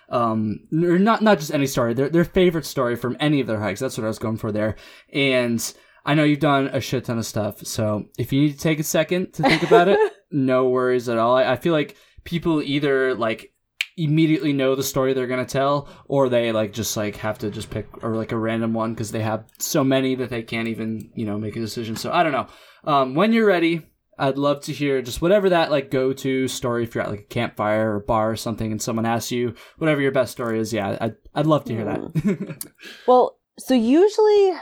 [0.09, 3.59] um or not not just any story their their favorite story from any of their
[3.59, 3.79] hikes.
[3.79, 4.75] That's what i was going for there.
[5.11, 5.73] And
[6.05, 8.77] i know you've done a shit ton of stuff so if you need to take
[8.77, 9.99] a second to think about it
[10.35, 11.35] no worries at all.
[11.35, 13.53] I, I feel like people either like
[13.97, 17.69] immediately know the story they're gonna tell or they like just like have to just
[17.69, 21.09] pick or like a random one because they have so many that they can't even
[21.15, 22.47] you know make a decision so i don't know
[22.83, 23.81] um when you're ready
[24.17, 27.19] I'd love to hear just whatever that like go to story if you're at like
[27.19, 30.71] a campfire or bar or something and someone asks you whatever your best story is.
[30.71, 32.67] Yeah, I'd, I'd love to hear that.
[33.07, 34.53] Well, so usually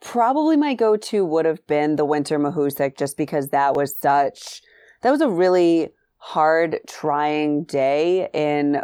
[0.00, 4.62] probably my go-to would have been the winter Mahoosuc just because that was such
[5.02, 5.90] that was a really
[6.24, 8.80] hard trying day in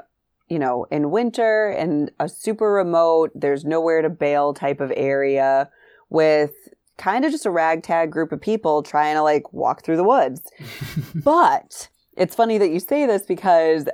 [0.49, 5.71] you know in winter and a super remote there's nowhere to bail type of area
[6.11, 6.51] with
[6.97, 10.51] kind of just a ragtag group of people trying to like walk through the woods
[11.15, 13.87] but it's funny that you say this because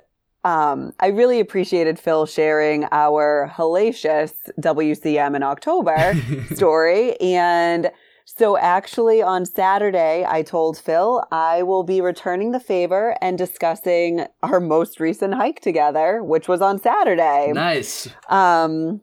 [0.45, 6.15] um, I really appreciated Phil sharing our hellacious WCM in October
[6.55, 7.19] story.
[7.19, 7.91] And
[8.37, 14.27] so, actually, on Saturday, I told Phil I will be returning the favor and discussing
[14.43, 17.53] our most recent hike together, which was on Saturday.
[17.55, 18.09] nice.
[18.29, 19.03] Um,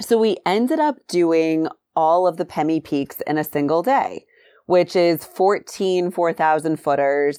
[0.00, 4.24] so we ended up doing all of the Pemi peaks in a single day,
[4.66, 7.38] which is 14 4,000 footers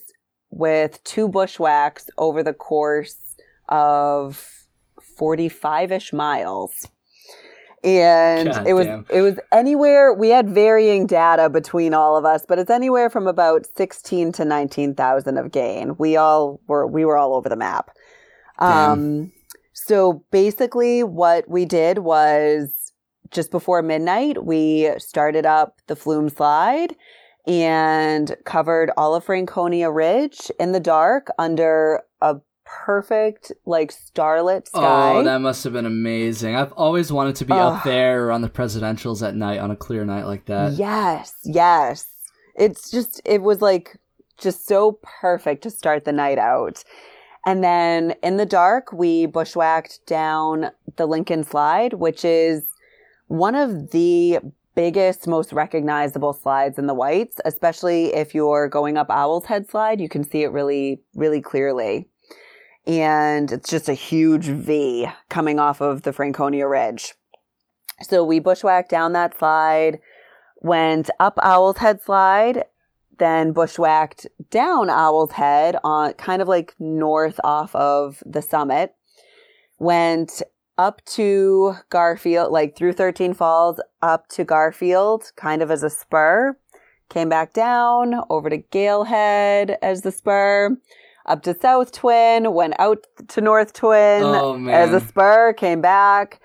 [0.49, 3.35] with two bushwhacks over the course
[3.67, 4.67] of
[5.17, 6.87] 45 ish miles.
[7.83, 9.05] And God it was damn.
[9.09, 13.27] it was anywhere we had varying data between all of us, but it's anywhere from
[13.27, 15.97] about 16 to 19,000 of gain.
[15.97, 17.91] We all were we were all over the map.
[18.59, 19.31] Um
[19.73, 22.93] so basically, what we did was
[23.31, 26.95] just before midnight, we started up the Flume Slide
[27.45, 34.79] and covered all of Franconia Ridge in the dark under a perfect, like, starlit oh,
[34.79, 35.13] sky.
[35.15, 36.55] Oh, that must have been amazing.
[36.55, 37.81] I've always wanted to be up Ugh.
[37.83, 40.73] there on the presidentials at night on a clear night like that.
[40.73, 42.07] Yes, yes.
[42.55, 43.97] It's just, it was like
[44.37, 46.83] just so perfect to start the night out.
[47.45, 52.63] And then in the dark, we bushwhacked down the Lincoln Slide, which is
[53.27, 54.39] one of the
[54.75, 59.99] biggest, most recognizable slides in the Whites, especially if you're going up Owl's Head Slide.
[59.99, 62.07] You can see it really, really clearly.
[62.85, 67.13] And it's just a huge V coming off of the Franconia Ridge.
[68.01, 69.99] So we bushwhacked down that slide,
[70.61, 72.65] went up Owl's Head Slide,
[73.19, 78.95] then bushwhacked down Owl's Head on kind of like north off of the summit,
[79.79, 80.41] went
[80.77, 86.57] up to Garfield, like through 13 Falls, up to Garfield, kind of as a spur,
[87.09, 90.75] came back down over to Galehead as the spur,
[91.25, 96.41] up to South Twin, went out to North Twin Oh, as a spur, came back,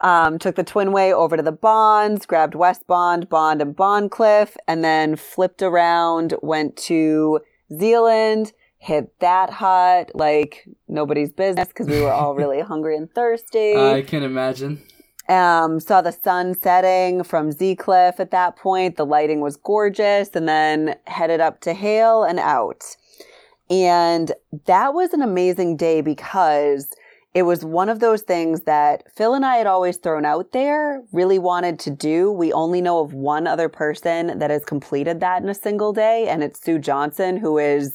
[0.00, 4.84] um, took the Twinway over to the Bonds, grabbed West Bond, Bond, and Bondcliff, and
[4.84, 7.40] then flipped around, went to
[7.76, 13.76] Zealand, hit that hut like nobody's business because we were all really hungry and thirsty.
[13.76, 14.82] I can imagine.
[15.28, 18.96] Um, saw the sun setting from Zeacliff at that point.
[18.96, 22.96] The lighting was gorgeous, and then headed up to Hale and out.
[23.70, 24.32] And
[24.66, 26.88] that was an amazing day because
[27.34, 31.02] it was one of those things that Phil and I had always thrown out there,
[31.12, 32.30] really wanted to do.
[32.30, 36.28] We only know of one other person that has completed that in a single day,
[36.28, 37.94] and it's Sue Johnson, who is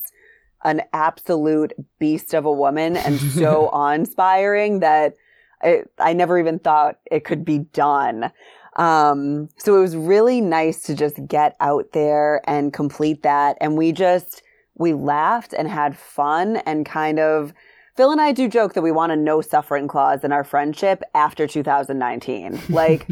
[0.64, 5.15] an absolute beast of a woman and so awe-inspiring that
[5.61, 8.31] I, I never even thought it could be done.
[8.76, 13.57] Um, so it was really nice to just get out there and complete that.
[13.60, 14.44] And we just,
[14.77, 17.53] we laughed and had fun and kind of,
[17.95, 21.01] Phil and I do joke that we want a no suffering clause in our friendship
[21.13, 22.59] after 2019.
[22.69, 23.07] Like,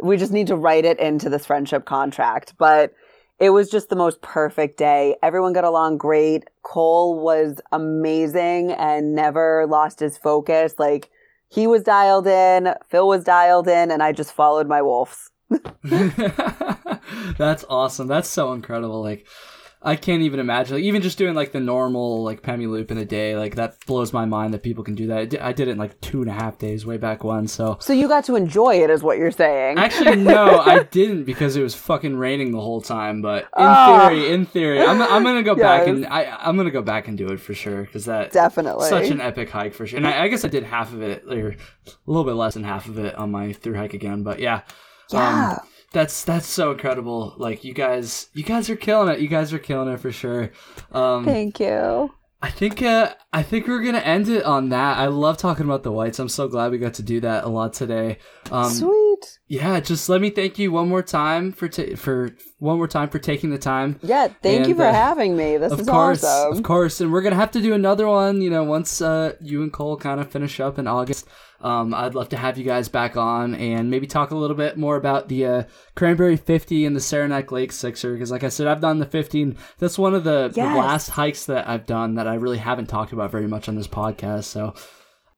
[0.00, 2.54] we just need to write it into this friendship contract.
[2.58, 2.94] But
[3.38, 5.16] it was just the most perfect day.
[5.22, 6.44] Everyone got along great.
[6.62, 10.74] Cole was amazing and never lost his focus.
[10.78, 11.10] Like,
[11.48, 15.30] he was dialed in, Phil was dialed in, and I just followed my wolves.
[17.38, 18.08] That's awesome.
[18.08, 19.02] That's so incredible.
[19.02, 19.26] Like,
[19.86, 20.76] I can't even imagine.
[20.76, 23.76] Like, even just doing like the normal like Pemi loop in a day, like that
[23.86, 25.18] blows my mind that people can do that.
[25.18, 27.46] I did, I did it in like two and a half days way back when.
[27.48, 29.76] So So you got to enjoy it, is what you're saying.
[29.78, 33.20] actually, no, I didn't because it was fucking raining the whole time.
[33.22, 34.08] But in Ah.
[34.08, 37.18] theory, in theory, I'm I'm gonna go back and I I'm gonna go back and
[37.18, 38.88] do it for sure because that Definitely.
[38.88, 39.98] such an epic hike for sure.
[39.98, 41.56] And I, I guess I did half of it or a
[42.06, 44.22] little bit less than half of it on my through hike again.
[44.22, 44.62] But yeah.
[45.10, 45.58] yeah.
[45.60, 47.34] Um, that's that's so incredible.
[47.38, 49.20] Like you guys, you guys are killing it.
[49.20, 50.50] You guys are killing it for sure.
[50.92, 52.12] Um, Thank you.
[52.42, 54.98] I think uh, I think we're gonna end it on that.
[54.98, 56.18] I love talking about the whites.
[56.18, 58.18] I'm so glad we got to do that a lot today.
[58.50, 59.38] Um, Sweet.
[59.46, 63.10] Yeah, just let me thank you one more time for ta- for one more time
[63.10, 63.98] for taking the time.
[64.02, 65.58] Yeah, thank you for uh, having me.
[65.58, 66.56] This Of is course, awesome.
[66.58, 68.40] of course, and we're gonna have to do another one.
[68.40, 71.28] You know, once uh, you and Cole kind of finish up in August,
[71.60, 74.76] um, I'd love to have you guys back on and maybe talk a little bit
[74.76, 75.62] more about the uh,
[75.94, 78.12] Cranberry 50 and the Saranac Lake Sixer.
[78.12, 79.56] Because, like I said, I've done the 15.
[79.78, 83.12] That's one of the, the last hikes that I've done that I really haven't talked
[83.12, 84.44] about very much on this podcast.
[84.44, 84.74] So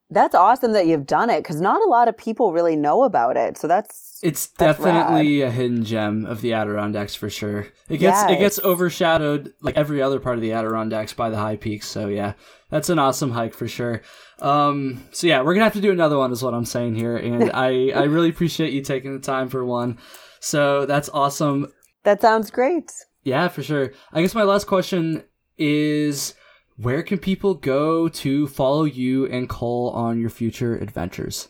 [0.08, 3.36] That's awesome that you've done it because not a lot of people really know about
[3.36, 3.58] it.
[3.58, 7.66] So that's it's That's definitely a hidden gem of the Adirondacks for sure.
[7.88, 11.56] It gets it gets overshadowed like every other part of the Adirondacks by the high
[11.56, 11.88] peaks.
[11.88, 12.34] So yeah,
[12.70, 14.02] that's an awesome hike for sure.
[14.38, 17.16] Um, so yeah, we're gonna have to do another one, is what I'm saying here,
[17.16, 19.98] and I I really appreciate you taking the time for one.
[20.38, 21.72] So that's awesome.
[22.04, 22.92] that sounds great.
[23.24, 23.92] Yeah, for sure.
[24.12, 25.24] I guess my last question
[25.58, 26.34] is.
[26.76, 31.48] Where can people go to follow you and Cole on your future adventures?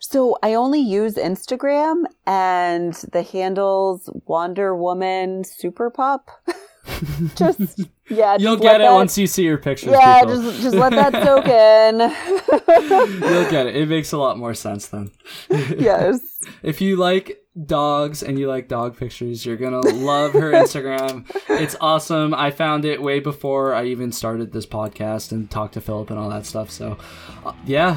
[0.00, 6.28] So I only use Instagram and the handles Wonder Woman Super Pop.
[7.36, 9.92] just yeah, You'll just get it that- once you see your pictures.
[9.92, 10.42] Yeah, people.
[10.42, 13.20] just just let that soak in.
[13.30, 13.76] You'll get it.
[13.76, 15.10] It makes a lot more sense then.
[15.50, 16.20] yes.
[16.62, 21.24] If you like dogs and you like dog pictures, you're gonna love her Instagram.
[21.48, 22.34] It's awesome.
[22.34, 26.18] I found it way before I even started this podcast and talked to Philip and
[26.18, 26.70] all that stuff.
[26.70, 26.98] So,
[27.44, 27.94] uh, yeah,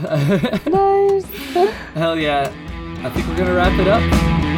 [0.65, 1.25] Nice.
[1.93, 2.51] hell yeah.
[3.03, 4.48] I think we're gonna wrap it up.